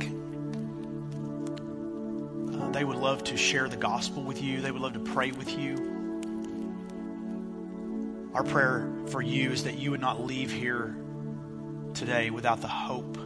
Uh, 2.51 2.71
they 2.71 2.83
would 2.83 2.97
love 2.97 3.23
to 3.25 3.37
share 3.37 3.69
the 3.69 3.77
gospel 3.77 4.23
with 4.23 4.43
you, 4.43 4.63
they 4.63 4.71
would 4.71 4.81
love 4.81 4.95
to 4.95 5.01
pray 5.01 5.33
with 5.33 5.59
you. 5.59 5.77
Our 8.33 8.43
prayer 8.43 8.91
for 9.09 9.21
you 9.21 9.51
is 9.51 9.65
that 9.65 9.77
you 9.77 9.91
would 9.91 10.01
not 10.01 10.25
leave 10.25 10.51
here 10.51 10.97
today 11.93 12.31
without 12.31 12.63
the 12.63 12.69
hope 12.69 13.19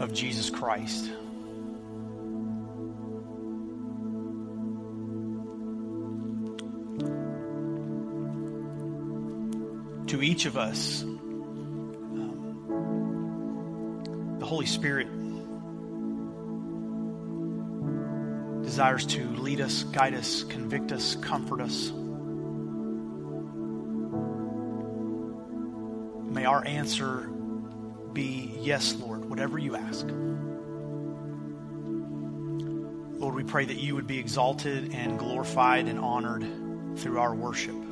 of 0.00 0.12
Jesus 0.12 0.50
Christ. 0.50 1.10
To 10.06 10.22
each 10.22 10.44
of 10.44 10.56
us, 10.56 11.04
Holy 14.52 14.66
Spirit 14.66 15.06
desires 18.62 19.06
to 19.06 19.26
lead 19.36 19.62
us, 19.62 19.84
guide 19.84 20.12
us, 20.12 20.44
convict 20.44 20.92
us, 20.92 21.16
comfort 21.16 21.62
us. 21.62 21.90
May 26.34 26.44
our 26.44 26.62
answer 26.66 27.30
be 28.12 28.54
yes, 28.60 28.94
Lord, 28.96 29.24
whatever 29.24 29.58
you 29.58 29.74
ask. 29.74 30.06
Lord, 33.18 33.34
we 33.34 33.44
pray 33.44 33.64
that 33.64 33.78
you 33.78 33.94
would 33.94 34.06
be 34.06 34.18
exalted 34.18 34.92
and 34.92 35.18
glorified 35.18 35.88
and 35.88 35.98
honored 35.98 36.46
through 36.98 37.18
our 37.18 37.34
worship. 37.34 37.91